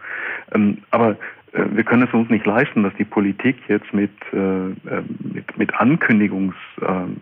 [0.53, 1.11] Ähm, aber
[1.53, 6.55] äh, wir können es uns nicht leisten, dass die Politik jetzt mit, mit, mit Ankündigungs,
[6.81, 7.17] ähm,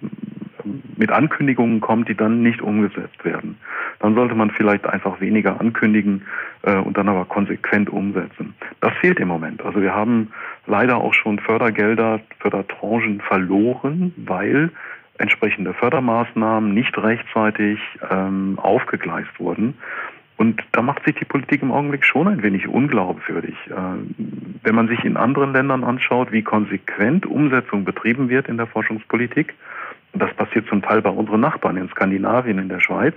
[0.97, 3.57] mit Ankündigungen kommt, die dann nicht umgesetzt werden.
[3.99, 6.23] Dann sollte man vielleicht einfach weniger ankündigen
[6.63, 8.55] äh, und dann aber konsequent umsetzen.
[8.79, 9.63] Das fehlt im Moment.
[9.63, 10.31] Also wir haben
[10.67, 14.71] leider auch schon Fördergelder, Fördertranchen verloren, weil
[15.17, 19.75] entsprechende Fördermaßnahmen nicht rechtzeitig ähm, aufgegleist wurden.
[20.37, 23.55] Und da macht sich die Politik im Augenblick schon ein wenig unglaubwürdig.
[23.69, 23.73] Äh,
[24.63, 29.53] wenn man sich in anderen Ländern anschaut, wie konsequent Umsetzung betrieben wird in der Forschungspolitik,
[30.13, 33.15] das passiert zum Teil bei unseren Nachbarn in Skandinavien, in der Schweiz,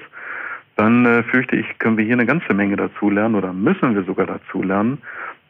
[0.77, 4.03] dann äh, fürchte ich, können wir hier eine ganze Menge dazu lernen oder müssen wir
[4.05, 4.99] sogar dazu lernen,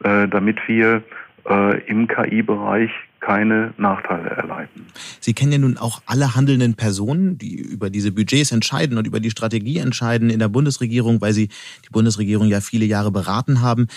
[0.02, 1.02] äh, damit wir
[1.48, 2.90] äh, im KI-Bereich
[3.24, 4.86] keine Nachteile erleiden.
[5.20, 9.20] Sie kennen ja nun auch alle handelnden Personen, die über diese Budgets entscheiden und über
[9.20, 13.88] die Strategie entscheiden in der Bundesregierung, weil sie die Bundesregierung ja viele Jahre beraten haben.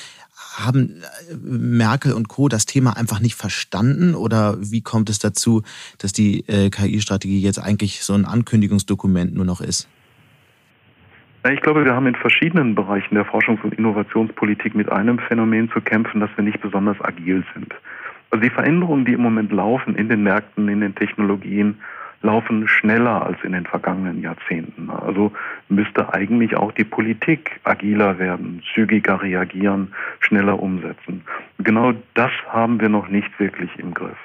[0.57, 2.47] Haben äh, Merkel und Co.
[2.47, 5.63] das Thema einfach nicht verstanden oder wie kommt es dazu,
[5.97, 9.89] dass die äh, KI-Strategie jetzt eigentlich so ein Ankündigungsdokument nur noch ist?
[11.51, 15.79] Ich glaube, wir haben in verschiedenen Bereichen der Forschungs- und Innovationspolitik mit einem Phänomen zu
[15.81, 17.73] kämpfen, dass wir nicht besonders agil sind.
[18.29, 21.79] Also die Veränderungen, die im Moment laufen in den Märkten, in den Technologien,
[22.21, 24.89] laufen schneller als in den vergangenen Jahrzehnten.
[24.89, 25.31] Also
[25.69, 31.23] müsste eigentlich auch die Politik agiler werden, zügiger reagieren, schneller umsetzen.
[31.59, 34.17] Genau das haben wir noch nicht wirklich im Griff.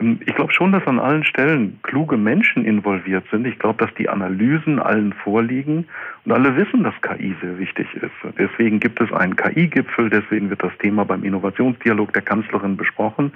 [0.00, 3.46] Ähm, ich glaube schon, dass an allen Stellen kluge Menschen involviert sind.
[3.46, 5.86] Ich glaube, dass die Analysen allen vorliegen
[6.24, 8.34] und alle wissen, dass KI sehr wichtig ist.
[8.38, 13.32] Deswegen gibt es einen KI-Gipfel, deswegen wird das Thema beim Innovationsdialog der Kanzlerin besprochen.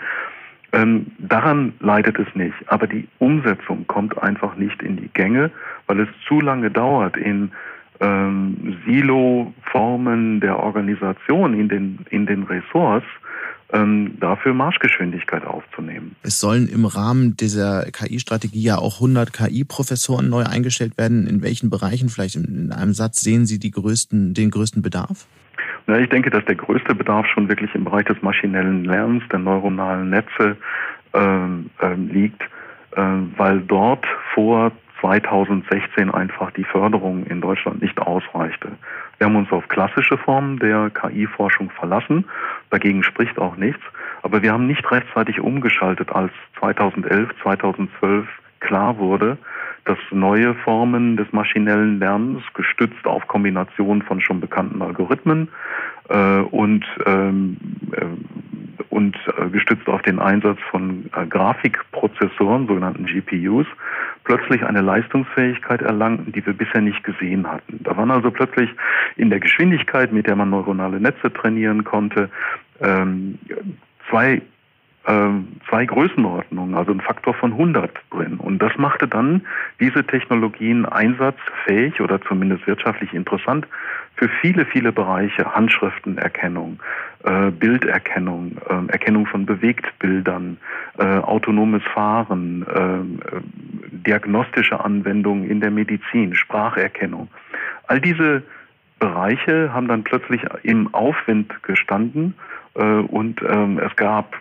[0.73, 2.57] Ähm, daran leidet es nicht.
[2.67, 5.51] Aber die Umsetzung kommt einfach nicht in die Gänge,
[5.87, 7.51] weil es zu lange dauert in
[8.01, 13.07] ähm, Silo-Formen der Organisation in den, in den Ressorts
[13.71, 16.17] dafür Marschgeschwindigkeit aufzunehmen.
[16.23, 21.27] Es sollen im Rahmen dieser KI-Strategie ja auch 100 KI-Professoren neu eingestellt werden.
[21.27, 25.27] In welchen Bereichen, vielleicht in einem Satz, sehen Sie größten, den größten Bedarf?
[25.87, 29.39] Ja, ich denke, dass der größte Bedarf schon wirklich im Bereich des maschinellen Lernens, der
[29.39, 30.57] neuronalen Netze
[31.15, 32.43] ähm, ähm, liegt,
[32.93, 33.03] äh,
[33.37, 38.73] weil dort vor 2016 einfach die Förderung in Deutschland nicht ausreichte.
[39.19, 42.25] Wir haben uns auf klassische Formen der KI-Forschung verlassen.
[42.71, 43.83] Dagegen spricht auch nichts.
[44.23, 48.27] Aber wir haben nicht rechtzeitig umgeschaltet, als 2011, 2012
[48.61, 49.39] klar wurde,
[49.85, 55.49] dass neue Formen des maschinellen Lernens, gestützt auf Kombination von schon bekannten Algorithmen
[56.09, 57.57] äh, und ähm,
[57.93, 58.05] äh,
[58.91, 63.67] und äh, gestützt auf den Einsatz von äh, Grafikprozessoren, sogenannten GPUs,
[64.25, 67.81] plötzlich eine Leistungsfähigkeit erlangten, die wir bisher nicht gesehen hatten.
[67.83, 68.71] Da waren also plötzlich
[69.17, 72.29] in der Geschwindigkeit, mit der man neuronale Netze trainieren konnte,
[72.81, 73.39] ähm,
[74.11, 74.43] zwei
[75.69, 78.35] zwei Größenordnungen, also ein Faktor von 100 drin.
[78.35, 79.43] Und das machte dann
[79.81, 83.67] diese Technologien einsatzfähig oder zumindest wirtschaftlich interessant
[84.17, 85.55] für viele, viele Bereiche.
[85.55, 86.79] Handschriftenerkennung,
[87.25, 90.59] äh, Bilderkennung, äh, Erkennung von Bewegtbildern,
[90.99, 93.41] äh, autonomes Fahren, ähm, äh,
[93.91, 97.29] diagnostische Anwendungen in der Medizin, Spracherkennung.
[97.87, 98.43] All diese
[98.99, 102.35] Bereiche haben dann plötzlich im Aufwind gestanden
[102.75, 104.37] äh, und ähm, es gab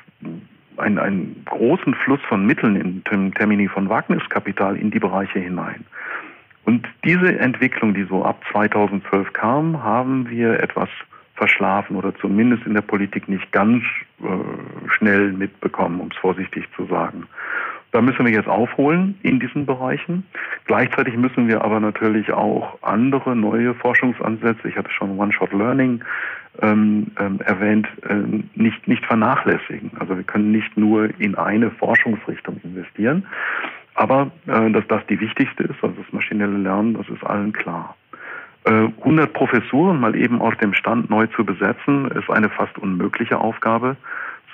[0.77, 5.85] einen, einen großen Fluss von Mitteln in Termini von Wagniskapital in die Bereiche hinein.
[6.65, 10.89] Und diese Entwicklung, die so ab 2012 kam, haben wir etwas
[11.35, 13.83] verschlafen oder zumindest in der Politik nicht ganz
[14.21, 17.27] äh, schnell mitbekommen, um es vorsichtig zu sagen.
[17.91, 20.25] Da müssen wir jetzt aufholen in diesen Bereichen.
[20.65, 26.03] Gleichzeitig müssen wir aber natürlich auch andere neue Forschungsansätze, ich hatte schon One-Shot-Learning
[26.61, 28.15] ähm, ähm, erwähnt, äh,
[28.55, 29.91] nicht, nicht vernachlässigen.
[29.99, 33.25] Also wir können nicht nur in eine Forschungsrichtung investieren.
[33.95, 37.95] Aber äh, dass das die wichtigste ist, also das maschinelle Lernen, das ist allen klar.
[38.65, 43.39] 100 äh, Professuren mal eben auf dem Stand neu zu besetzen, ist eine fast unmögliche
[43.39, 43.95] Aufgabe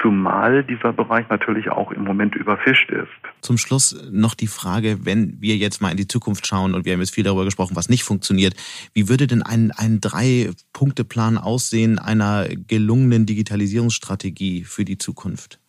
[0.01, 3.07] zumal dieser Bereich natürlich auch im Moment überfischt ist.
[3.41, 6.93] Zum Schluss noch die Frage, wenn wir jetzt mal in die Zukunft schauen und wir
[6.93, 8.55] haben jetzt viel darüber gesprochen, was nicht funktioniert,
[8.93, 15.59] wie würde denn ein, ein Drei-Punkte-Plan aussehen einer gelungenen Digitalisierungsstrategie für die Zukunft?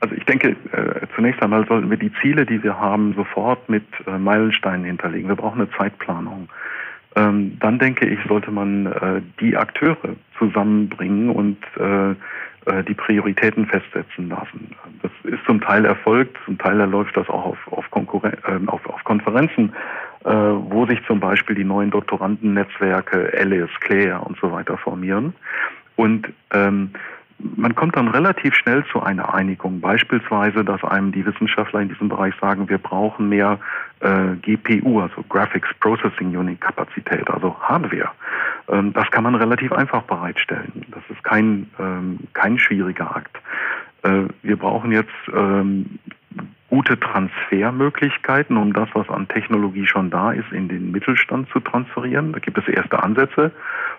[0.00, 3.84] Also ich denke, äh, zunächst einmal sollten wir die Ziele, die wir haben, sofort mit
[4.06, 5.28] äh, Meilensteinen hinterlegen.
[5.28, 6.48] Wir brauchen eine Zeitplanung.
[7.16, 12.14] Ähm, dann denke ich, sollte man äh, die Akteure zusammenbringen und äh,
[12.66, 14.74] äh, die Prioritäten festsetzen lassen.
[15.02, 18.86] Das ist zum Teil erfolgt, zum Teil erläuft das auch auf, auf, Konkurren äh, auf,
[18.86, 19.72] auf Konferenzen,
[20.24, 25.32] äh, wo sich zum Beispiel die neuen Doktorandennetzwerke Alice, Claire und so weiter formieren.
[25.96, 26.90] Und ähm,
[27.56, 29.80] man kommt dann relativ schnell zu einer Einigung.
[29.80, 33.58] Beispielsweise, dass einem die Wissenschaftler in diesem Bereich sagen, wir brauchen mehr
[34.00, 38.10] äh, GPU, also Graphics Processing Unit Kapazität, also Hardware.
[38.68, 40.86] Ähm, das kann man relativ einfach bereitstellen.
[40.90, 43.36] Das ist kein, ähm, kein schwieriger Akt.
[44.02, 45.98] Äh, wir brauchen jetzt ähm,
[46.70, 52.32] gute Transfermöglichkeiten, um das, was an Technologie schon da ist, in den Mittelstand zu transferieren.
[52.32, 53.50] Da gibt es erste Ansätze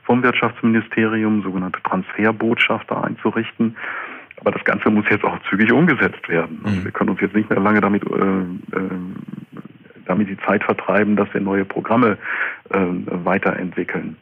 [0.03, 3.75] vom Wirtschaftsministerium, sogenannte Transferbotschafter einzurichten.
[4.37, 6.61] Aber das Ganze muss jetzt auch zügig umgesetzt werden.
[6.63, 8.89] Also wir können uns jetzt nicht mehr lange damit, äh, äh,
[10.05, 12.17] damit die Zeit vertreiben, dass wir neue Programme
[12.69, 12.77] äh,
[13.23, 14.15] weiterentwickeln.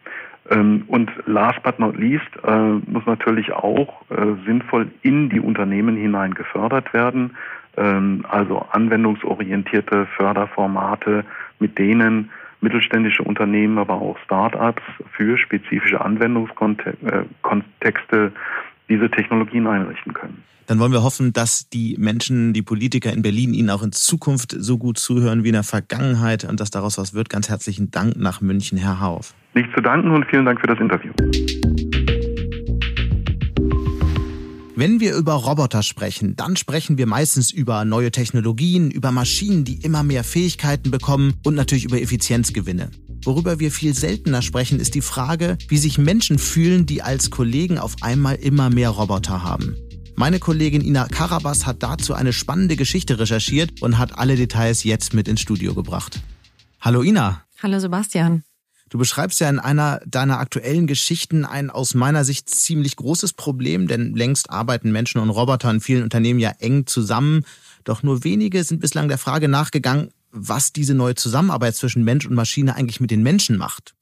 [0.50, 5.96] Ähm, und last but not least äh, muss natürlich auch äh, sinnvoll in die Unternehmen
[5.96, 7.38] hinein gefördert werden.
[7.78, 11.24] Ähm, also anwendungsorientierte Förderformate,
[11.60, 12.32] mit denen
[12.62, 14.82] mittelständische Unternehmen, aber auch Start-ups
[15.12, 18.34] für spezifische Anwendungskontexte
[18.90, 20.44] diese Technologien einrichten können.
[20.70, 24.56] Dann wollen wir hoffen, dass die Menschen, die Politiker in Berlin Ihnen auch in Zukunft
[24.56, 27.28] so gut zuhören wie in der Vergangenheit und dass daraus was wird.
[27.30, 29.34] Ganz herzlichen Dank nach München, Herr Hauf.
[29.56, 31.12] Nicht zu danken und vielen Dank für das Interview.
[34.76, 39.84] Wenn wir über Roboter sprechen, dann sprechen wir meistens über neue Technologien, über Maschinen, die
[39.84, 42.90] immer mehr Fähigkeiten bekommen und natürlich über Effizienzgewinne.
[43.30, 47.78] Worüber wir viel seltener sprechen, ist die Frage, wie sich Menschen fühlen, die als Kollegen
[47.78, 49.78] auf einmal immer mehr Roboter haben.
[50.16, 55.14] Meine Kollegin Ina Karabas hat dazu eine spannende Geschichte recherchiert und hat alle Details jetzt
[55.14, 56.22] mit ins Studio gebracht.
[56.82, 57.44] Hallo Ina.
[57.62, 58.42] Hallo Sebastian.
[58.90, 63.88] Du beschreibst ja in einer deiner aktuellen Geschichten ein aus meiner Sicht ziemlich großes Problem,
[63.88, 67.46] denn längst arbeiten Menschen und Roboter in vielen Unternehmen ja eng zusammen.
[67.84, 72.36] Doch nur wenige sind bislang der Frage nachgegangen, was diese neue Zusammenarbeit zwischen Mensch und
[72.36, 73.96] Maschine eigentlich mit den Menschen macht.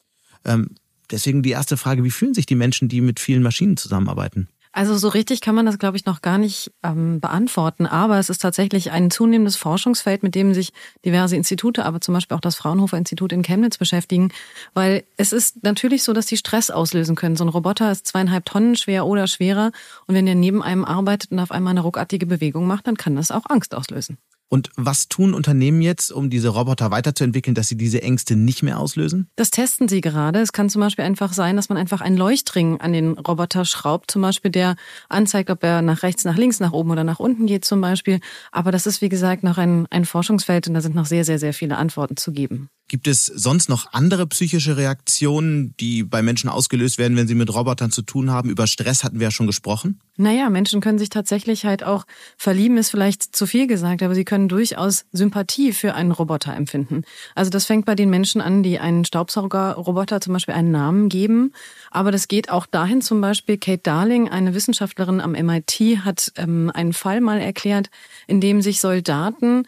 [0.45, 0.71] Ähm,
[1.11, 4.49] deswegen die erste Frage, wie fühlen sich die Menschen, die mit vielen Maschinen zusammenarbeiten?
[4.77, 7.87] Also so richtig kann man das, glaube ich, noch gar nicht ähm, beantworten.
[7.87, 10.71] Aber es ist tatsächlich ein zunehmendes Forschungsfeld, mit dem sich
[11.03, 14.29] diverse Institute, aber zum Beispiel auch das Fraunhofer Institut in Chemnitz beschäftigen.
[14.75, 17.35] Weil es ist natürlich so, dass die Stress auslösen können.
[17.35, 19.71] So ein Roboter ist zweieinhalb Tonnen schwer oder schwerer.
[20.05, 23.15] Und wenn der neben einem arbeitet und auf einmal eine ruckartige Bewegung macht, dann kann
[23.15, 24.19] das auch Angst auslösen.
[24.49, 28.79] Und was tun Unternehmen jetzt, um diese Roboter weiterzuentwickeln, dass sie diese Ängste nicht mehr
[28.79, 29.29] auslösen?
[29.35, 30.39] Das testen sie gerade.
[30.39, 34.09] Es kann zum Beispiel einfach sein, dass man einfach einen Leuchtring an den Roboter schraubt,
[34.09, 34.75] zum Beispiel der
[35.09, 38.19] anzeigt, ob er nach rechts, nach links, nach oben oder nach unten geht zum Beispiel.
[38.51, 41.39] Aber das ist, wie gesagt, noch ein, ein Forschungsfeld und da sind noch sehr, sehr,
[41.39, 42.69] sehr viele Antworten zu geben.
[42.89, 47.53] Gibt es sonst noch andere psychische Reaktionen, die bei Menschen ausgelöst werden, wenn sie mit
[47.53, 48.49] Robotern zu tun haben?
[48.49, 49.99] Über Stress hatten wir ja schon gesprochen.
[50.15, 52.05] Naja, Menschen können sich tatsächlich halt auch
[52.37, 57.03] verlieben, ist vielleicht zu viel gesagt, aber sie können durchaus Sympathie für einen Roboter empfinden.
[57.35, 61.53] Also das fängt bei den Menschen an, die einen Staubsaugerroboter zum Beispiel einen Namen geben.
[61.91, 66.71] Aber das geht auch dahin zum Beispiel, Kate Darling, eine Wissenschaftlerin am MIT, hat ähm,
[66.73, 67.89] einen Fall mal erklärt,
[68.27, 69.65] in dem sich Soldaten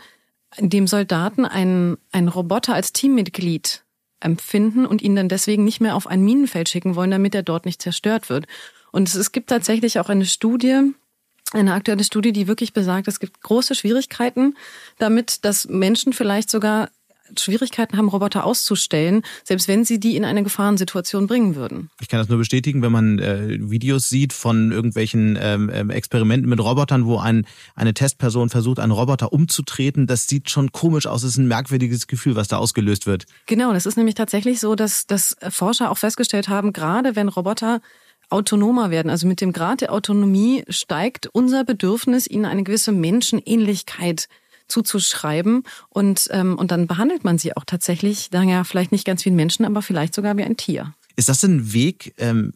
[0.58, 3.84] dem Soldaten einen, einen Roboter als Teammitglied
[4.20, 7.66] empfinden und ihn dann deswegen nicht mehr auf ein Minenfeld schicken wollen, damit er dort
[7.66, 8.48] nicht zerstört wird.
[8.92, 10.94] Und es gibt tatsächlich auch eine Studie,
[11.52, 14.56] eine aktuelle Studie, die wirklich besagt, es gibt große Schwierigkeiten
[14.98, 16.90] damit, dass Menschen vielleicht sogar
[17.38, 21.90] Schwierigkeiten haben, Roboter auszustellen, selbst wenn sie die in eine Gefahrensituation bringen würden.
[22.02, 26.50] Ich kann das nur bestätigen, wenn man äh, Videos sieht von irgendwelchen ähm, ähm, Experimenten
[26.50, 27.46] mit Robotern, wo ein,
[27.76, 30.08] eine Testperson versucht, einen Roboter umzutreten.
[30.08, 31.24] Das sieht schon komisch aus.
[31.24, 33.26] Es ist ein merkwürdiges Gefühl, was da ausgelöst wird.
[33.46, 37.82] Genau, das ist nämlich tatsächlich so, dass, dass Forscher auch festgestellt haben, gerade wenn Roboter
[38.30, 39.10] autonomer werden.
[39.10, 44.28] Also mit dem Grad der Autonomie steigt unser Bedürfnis, ihnen eine gewisse Menschenähnlichkeit
[44.68, 49.26] zuzuschreiben und, ähm, und dann behandelt man sie auch tatsächlich, dann ja vielleicht nicht ganz
[49.26, 50.94] wie ein Menschen, aber vielleicht sogar wie ein Tier.
[51.16, 52.54] Ist das ein Weg, ähm,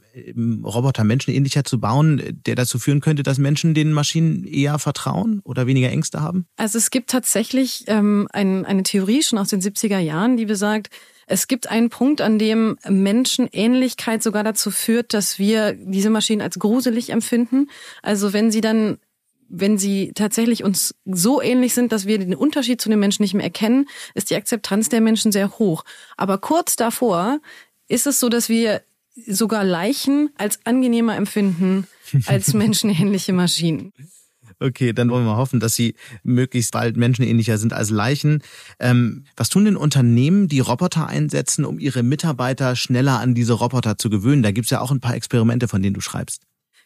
[0.63, 5.67] Roboter menschenähnlicher zu bauen, der dazu führen könnte, dass Menschen den Maschinen eher vertrauen oder
[5.67, 6.45] weniger Ängste haben?
[6.55, 10.91] Also es gibt tatsächlich ähm, ein, eine Theorie schon aus den 70er Jahren, die besagt,
[11.27, 16.59] es gibt einen Punkt, an dem Menschenähnlichkeit sogar dazu führt, dass wir diese Maschinen als
[16.59, 17.69] gruselig empfinden.
[18.01, 18.97] Also wenn sie dann
[19.55, 23.35] wenn sie tatsächlich uns so ähnlich sind, dass wir den Unterschied zu den Menschen nicht
[23.35, 25.83] mehr erkennen, ist die Akzeptanz der Menschen sehr hoch.
[26.17, 27.39] Aber kurz davor
[27.87, 28.81] ist es so, dass wir
[29.27, 31.87] sogar Leichen als angenehmer empfinden
[32.25, 33.93] als menschenähnliche Maschinen.
[34.63, 38.41] Okay, dann wollen wir hoffen, dass sie möglichst bald menschenähnlicher sind als Leichen.
[38.79, 43.97] Ähm, was tun denn Unternehmen, die Roboter einsetzen, um ihre Mitarbeiter schneller an diese Roboter
[43.97, 44.41] zu gewöhnen?
[44.41, 46.43] Da gibt's ja auch ein paar Experimente, von denen du schreibst.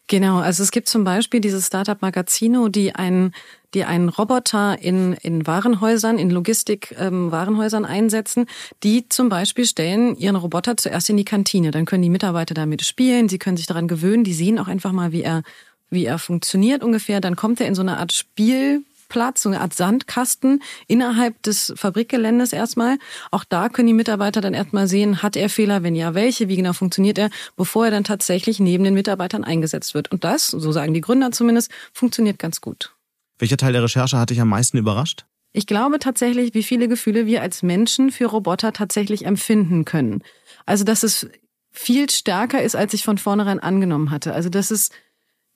[0.10, 3.34] Genau, also es gibt zum Beispiel dieses Startup Magazino, die einen,
[3.74, 8.46] die einen Roboter in, in Warenhäusern, in Logistik-Warenhäusern ähm, einsetzen,
[8.84, 11.72] die zum Beispiel stellen ihren Roboter zuerst in die Kantine.
[11.72, 14.94] Dann können die Mitarbeiter damit spielen, sie können sich daran gewöhnen, die sehen auch einfach
[14.94, 15.44] mal, wie er,
[15.90, 17.22] wie er funktioniert ungefähr.
[17.22, 21.74] Dann kommt er in so eine Art Spiel, Platz, so eine Art Sandkasten innerhalb des
[21.76, 22.98] Fabrikgeländes erstmal.
[23.32, 26.58] Auch da können die Mitarbeiter dann erstmal sehen, hat er Fehler, wenn ja, welche, wie
[26.58, 30.12] genau funktioniert er, bevor er dann tatsächlich neben den Mitarbeitern eingesetzt wird.
[30.12, 32.94] Und das, so sagen die Gründer zumindest, funktioniert ganz gut.
[33.40, 35.26] Welcher Teil der Recherche hat dich am meisten überrascht?
[35.54, 40.22] Ich glaube tatsächlich, wie viele Gefühle wir als Menschen für Roboter tatsächlich empfinden können.
[40.66, 41.28] Also, dass es
[41.72, 44.34] viel stärker ist, als ich von vornherein angenommen hatte.
[44.34, 44.90] Also, dass es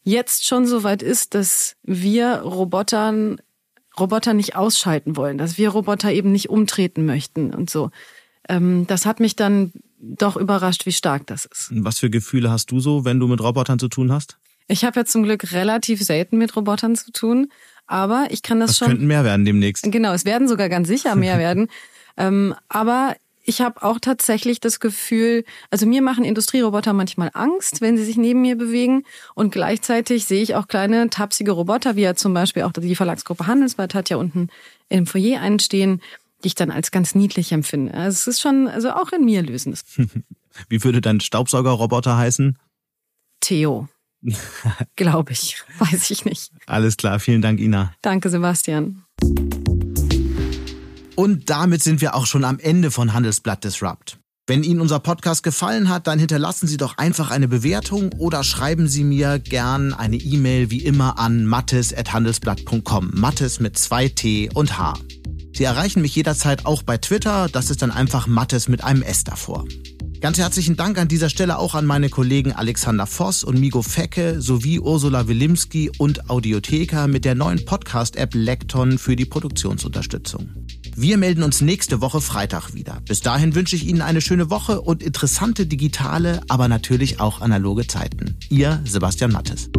[0.03, 3.39] jetzt schon so weit ist, dass wir Robotern
[3.99, 7.91] Roboter nicht ausschalten wollen, dass wir Roboter eben nicht umtreten möchten und so.
[8.47, 11.69] Ähm, das hat mich dann doch überrascht, wie stark das ist.
[11.71, 14.37] Was für Gefühle hast du so, wenn du mit Robotern zu tun hast?
[14.67, 17.51] Ich habe ja zum Glück relativ selten mit Robotern zu tun,
[17.85, 18.87] aber ich kann das, das schon.
[18.87, 19.83] könnten mehr werden demnächst.
[19.91, 21.67] Genau, es werden sogar ganz sicher mehr werden.
[22.17, 23.15] Ähm, aber
[23.51, 28.15] ich habe auch tatsächlich das Gefühl, also mir machen Industrieroboter manchmal Angst, wenn sie sich
[28.15, 29.03] neben mir bewegen.
[29.35, 33.47] Und gleichzeitig sehe ich auch kleine tapsige Roboter, wie ja zum Beispiel auch die Verlagsgruppe
[33.47, 34.47] Handelsblatt hat ja unten
[34.87, 36.01] im Foyer einstehen,
[36.45, 37.93] die ich dann als ganz niedlich empfinde.
[37.93, 39.77] Also es ist schon, also auch in mir lösen.
[40.69, 42.57] Wie würde dein Staubsaugerroboter heißen?
[43.41, 43.89] Theo.
[44.95, 45.61] Glaube ich.
[45.77, 46.51] Weiß ich nicht.
[46.67, 47.19] Alles klar.
[47.19, 47.93] Vielen Dank, Ina.
[48.01, 49.03] Danke, Sebastian.
[51.21, 54.17] Und damit sind wir auch schon am Ende von Handelsblatt Disrupt.
[54.47, 58.87] Wenn Ihnen unser Podcast gefallen hat, dann hinterlassen Sie doch einfach eine Bewertung oder schreiben
[58.87, 63.11] Sie mir gern eine E-Mail wie immer an mattes.handelsblatt.com.
[63.13, 64.95] Mattes mit zwei T und H.
[65.53, 69.23] Sie erreichen mich jederzeit auch bei Twitter, das ist dann einfach Mattes mit einem S
[69.23, 69.65] davor.
[70.21, 74.41] Ganz herzlichen Dank an dieser Stelle auch an meine Kollegen Alexander Voss und Migo Fecke
[74.41, 80.49] sowie Ursula Wilimski und Audiotheka mit der neuen Podcast-App Lekton für die Produktionsunterstützung.
[81.01, 83.01] Wir melden uns nächste Woche Freitag wieder.
[83.07, 87.87] Bis dahin wünsche ich Ihnen eine schöne Woche und interessante digitale, aber natürlich auch analoge
[87.87, 88.37] Zeiten.
[88.49, 89.71] Ihr Sebastian Mattes.